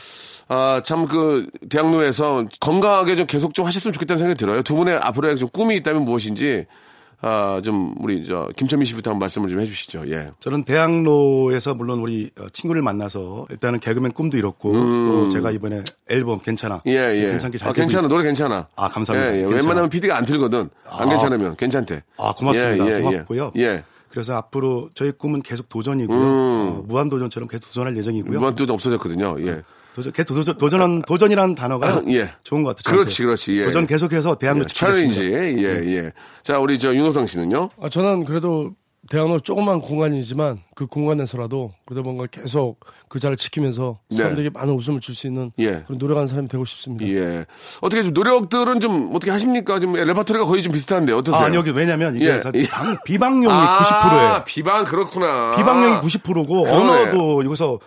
아, 0.48 0.82
참, 0.84 1.06
그, 1.06 1.46
대학로에서 1.70 2.44
건강하게 2.60 3.16
좀 3.16 3.26
계속 3.26 3.54
좀 3.54 3.64
하셨으면 3.64 3.94
좋겠다는 3.94 4.18
생각이 4.18 4.36
들어요. 4.38 4.62
두 4.62 4.74
분의 4.74 4.96
앞으로의 4.96 5.36
좀 5.36 5.48
꿈이 5.48 5.74
있다면 5.76 6.04
무엇인지, 6.04 6.66
아, 7.26 7.60
좀, 7.62 7.94
우리, 8.00 8.22
저, 8.22 8.50
김철민 8.54 8.84
씨부터 8.84 9.10
한번 9.10 9.20
말씀을 9.20 9.48
좀 9.48 9.58
해주시죠. 9.60 10.04
예. 10.10 10.30
저는 10.40 10.64
대학로에서 10.64 11.74
물론 11.74 12.00
우리 12.00 12.30
어, 12.38 12.46
친구를 12.52 12.82
만나서 12.82 13.46
일단은 13.50 13.80
개그맨 13.80 14.12
꿈도 14.12 14.36
이뤘고 14.36 14.72
또 14.72 15.28
제가 15.30 15.50
이번에 15.50 15.82
앨범 16.10 16.38
괜찮아 16.38 16.76
음. 16.76 16.80
예, 16.86 17.14
예. 17.16 17.30
괜찮게 17.30 17.56
잘 17.58 17.70
아, 17.70 17.72
괜찮아. 17.72 18.06
있- 18.06 18.10
노래 18.10 18.24
괜찮아. 18.24 18.68
아, 18.76 18.88
감사합니다. 18.90 19.34
예, 19.36 19.40
예. 19.40 19.44
웬만하면 19.46 19.88
PD가 19.88 20.16
안 20.18 20.24
틀거든. 20.26 20.68
안 20.86 21.06
아. 21.06 21.08
괜찮으면. 21.08 21.54
괜찮대. 21.56 22.02
아 22.18 22.32
고맙습니다 22.34 22.86
예, 22.86 22.90
예, 22.90 22.96
예. 22.98 23.00
고맙고요 23.00 23.52
예. 23.56 23.84
그래서 24.10 24.34
앞으로 24.36 24.90
저희 24.94 25.10
꿈은 25.10 25.40
계속 25.42 25.68
도전이고요 25.68 26.18
어, 26.20 26.84
무한 26.86 27.08
도전처럼 27.08 27.48
계속 27.48 27.66
도전할 27.68 27.96
예정이고요 27.96 28.38
무한 28.38 28.54
뜻 28.54 28.68
없어졌거든요. 28.70 29.36
예. 29.40 29.62
도전 29.94 30.12
계속 30.12 30.34
도전 30.34 30.56
도전한 30.58 31.02
도전이라는 31.02 31.54
단어가 31.54 31.88
아, 31.88 32.02
예. 32.08 32.30
좋은 32.42 32.62
것 32.62 32.76
같아요 32.76 32.94
그렇지. 32.96 33.22
그렇지. 33.22 33.58
예. 33.58 33.64
도전 33.64 33.86
계속해서 33.86 34.36
대학로 34.36 34.62
예. 34.62 34.66
지키겠습니다 34.66 35.14
challenge. 35.14 35.64
예, 35.64 35.96
예. 35.96 36.12
자, 36.42 36.58
우리 36.58 36.78
저 36.78 36.94
윤호성 36.94 37.26
씨는요? 37.26 37.70
아, 37.80 37.88
저는 37.88 38.24
그래도 38.24 38.72
대학로 39.10 39.38
조그만 39.38 39.80
공간이지만 39.80 40.60
그 40.74 40.86
공간에서라도 40.86 41.72
그래도 41.84 42.02
뭔가 42.02 42.26
계속 42.26 42.80
그 43.08 43.20
자리를 43.20 43.36
지키면서 43.36 43.98
네. 44.10 44.16
사람들에게 44.16 44.50
많은 44.54 44.72
웃음을 44.74 44.98
줄 45.00 45.14
수 45.14 45.26
있는 45.26 45.52
예. 45.58 45.82
그런 45.86 45.98
노력하는 45.98 46.26
사람이 46.26 46.48
되고 46.48 46.64
싶습니다. 46.64 47.06
예. 47.06 47.44
어떻게 47.82 48.02
좀 48.02 48.14
노력들은 48.14 48.80
좀 48.80 49.10
어떻게 49.14 49.30
하십니까? 49.30 49.78
지금 49.78 49.92
레파토리가 49.94 50.46
거의 50.46 50.62
좀 50.62 50.72
비슷한데 50.72 51.12
어떠세요? 51.12 51.48
아 51.48 51.54
여기 51.54 51.70
왜냐면 51.70 52.16
이게 52.16 52.30
예. 52.32 52.38
사- 52.38 52.50
예. 52.54 52.66
방- 52.66 52.96
비방용이 53.04 53.46
아, 53.50 53.78
90%예요 53.78 54.44
비방 54.46 54.84
그렇구나. 54.86 55.54
비방용이 55.56 55.96
90%고 56.00 56.62
그러네. 56.62 56.72
언어도 56.72 57.44
여기서 57.44 57.78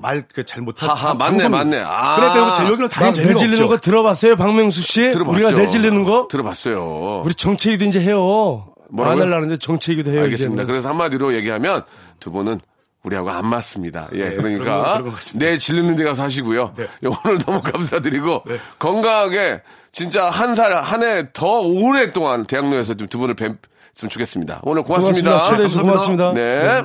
말잘 0.00 0.62
못하고 0.62 0.92
하하, 0.92 1.14
맞네, 1.14 1.48
맞네. 1.48 1.82
아. 1.86 2.16
그러니까 2.16 2.40
여기 2.48 2.56
제 2.58 2.64
여기는 2.72 2.88
당연히 2.88 3.10
막 3.10 3.14
재미가 3.14 3.32
내질리는 3.34 3.64
없죠 3.64 3.68
거 3.68 3.78
들어봤어요, 3.80 4.36
박명수 4.36 4.82
씨? 4.82 5.10
들어봤죠. 5.10 5.30
우리가 5.36 5.50
내질리는 5.52 6.04
거? 6.04 6.28
들어봤어요. 6.30 7.22
우리 7.24 7.34
정체기도 7.34 7.84
이제 7.84 8.00
해요. 8.00 8.68
뭐라고요? 8.90 9.22
안 9.24 9.28
하려는데 9.32 9.56
정체기도 9.58 10.10
해요. 10.12 10.22
알겠습니다. 10.22 10.54
이제는. 10.62 10.66
그래서 10.66 10.88
한마디로 10.88 11.34
얘기하면 11.34 11.82
두 12.20 12.30
분은 12.30 12.60
우리하고 13.02 13.28
안 13.30 13.46
맞습니다. 13.46 14.08
예, 14.14 14.36
거- 14.36 14.42
그러니까. 14.42 15.02
내 15.34 15.58
질르는 15.58 15.96
데 15.96 16.04
가서 16.04 16.22
하시고요. 16.22 16.72
네. 16.76 16.86
오늘 17.02 17.38
너무 17.38 17.60
감사드리고 17.60 18.44
네. 18.48 18.56
건강하게 18.78 19.62
진짜 19.92 20.30
한 20.30 20.54
살 20.54 20.72
한 20.82 21.02
해 21.02 21.28
더 21.34 21.60
오랫동안 21.60 22.46
대학로에서 22.46 22.94
좀 22.94 23.08
두 23.08 23.18
분을 23.18 23.34
뵀으면 23.36 24.08
좋겠습니다. 24.08 24.60
오늘 24.62 24.82
고맙습니다. 24.84 25.30
고맙습니다. 25.30 25.42
초대해 25.44 25.68
주셔서 25.68 25.86
감사합니다. 25.86 26.24
고맙습니다. 26.32 26.78
네. 26.80 26.84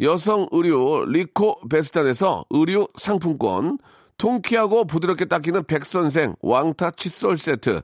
여성 0.00 0.46
의류 0.50 1.04
리코 1.08 1.68
베스탄에서 1.68 2.46
의류 2.50 2.88
상품권, 2.96 3.78
통키하고 4.16 4.84
부드럽게 4.84 5.26
닦이는 5.26 5.64
백선생 5.64 6.36
왕타 6.40 6.92
칫솔 6.92 7.36
세트, 7.36 7.82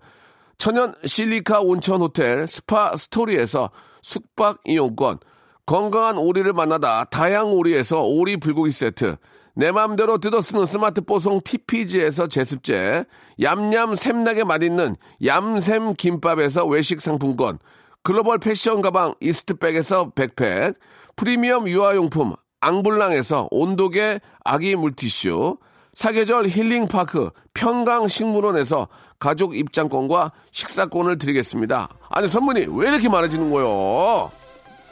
천연 0.58 0.94
실리카 1.04 1.60
온천 1.60 2.00
호텔 2.00 2.46
스파 2.48 2.96
스토리에서 2.96 3.70
숙박 4.02 4.60
이용권, 4.64 5.18
건강한 5.66 6.16
오리를 6.16 6.50
만나다 6.52 7.04
다양 7.04 7.52
오리에서 7.52 8.02
오리 8.02 8.38
불고기 8.38 8.72
세트, 8.72 9.16
내 9.54 9.72
맘대로 9.72 10.18
뜯어 10.18 10.42
쓰는 10.42 10.64
스마트 10.64 11.00
뽀송 11.02 11.40
TPG에서 11.42 12.28
제습제, 12.28 13.04
얌얌 13.42 13.94
샘나게 13.96 14.44
맛있는 14.44 14.96
얌샘 15.24 15.94
김밥에서 15.94 16.66
외식 16.66 17.00
상품권, 17.00 17.58
글로벌 18.02 18.38
패션 18.38 18.82
가방 18.82 19.14
이스트백에서 19.20 20.10
백팩, 20.10 20.74
프리미엄 21.16 21.66
유아용품 21.66 22.34
앙블랑에서 22.60 23.48
온도계 23.50 24.20
아기 24.44 24.76
물티슈, 24.76 25.56
사계절 25.94 26.48
힐링파크 26.48 27.30
평강식물원에서 27.54 28.88
가족 29.18 29.56
입장권과 29.56 30.32
식사권을 30.52 31.16
드리겠습니다. 31.18 31.88
아니 32.10 32.28
선물이 32.28 32.66
왜 32.70 32.88
이렇게 32.88 33.08
많아지는 33.08 33.50
거요? 33.50 34.30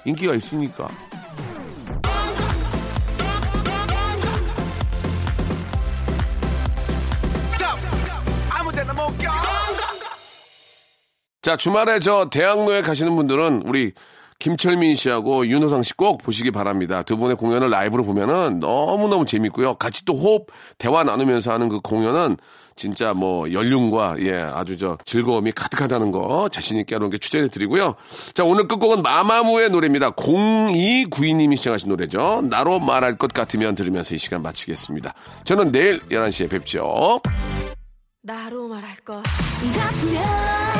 인기가 0.06 0.34
있으니까. 0.34 0.88
자, 11.42 11.58
주말에 11.58 11.98
저 11.98 12.30
대학로에 12.30 12.80
가시는 12.80 13.14
분들은 13.14 13.64
우리 13.66 13.92
김철민 14.38 14.94
씨하고 14.94 15.46
윤호상 15.46 15.82
씨 15.82 15.94
꼭 15.96 16.18
보시기 16.22 16.50
바랍니다. 16.50 17.02
두 17.02 17.16
분의 17.16 17.36
공연을 17.36 17.70
라이브로 17.70 18.04
보면은 18.04 18.58
너무너무 18.60 19.24
재밌고요. 19.26 19.74
같이 19.76 20.04
또 20.04 20.14
호흡, 20.14 20.46
대화 20.78 21.04
나누면서 21.04 21.52
하는 21.52 21.68
그 21.68 21.80
공연은 21.80 22.36
진짜 22.76 23.14
뭐 23.14 23.52
연륜과 23.52 24.16
예, 24.18 24.34
아주 24.34 24.76
저 24.76 24.98
즐거움이 25.04 25.52
가득하다는 25.52 26.10
거 26.10 26.48
자신있게 26.48 26.96
하는 26.96 27.08
게 27.08 27.18
추천해 27.18 27.46
드리고요. 27.46 27.94
자, 28.34 28.42
오늘 28.44 28.66
끝곡은 28.66 29.02
마마무의 29.02 29.70
노래입니다. 29.70 30.10
0292님이 30.12 31.56
시청하신 31.56 31.88
노래죠. 31.88 32.42
나로 32.50 32.80
말할 32.80 33.16
것 33.16 33.32
같으면 33.32 33.76
들으면서 33.76 34.16
이 34.16 34.18
시간 34.18 34.42
마치겠습니다. 34.42 35.14
저는 35.44 35.70
내일 35.70 36.00
11시에 36.08 36.50
뵙죠. 36.50 37.20
나로 38.22 38.66
말할 38.66 38.96
것 39.04 39.22
같으면 39.22 40.73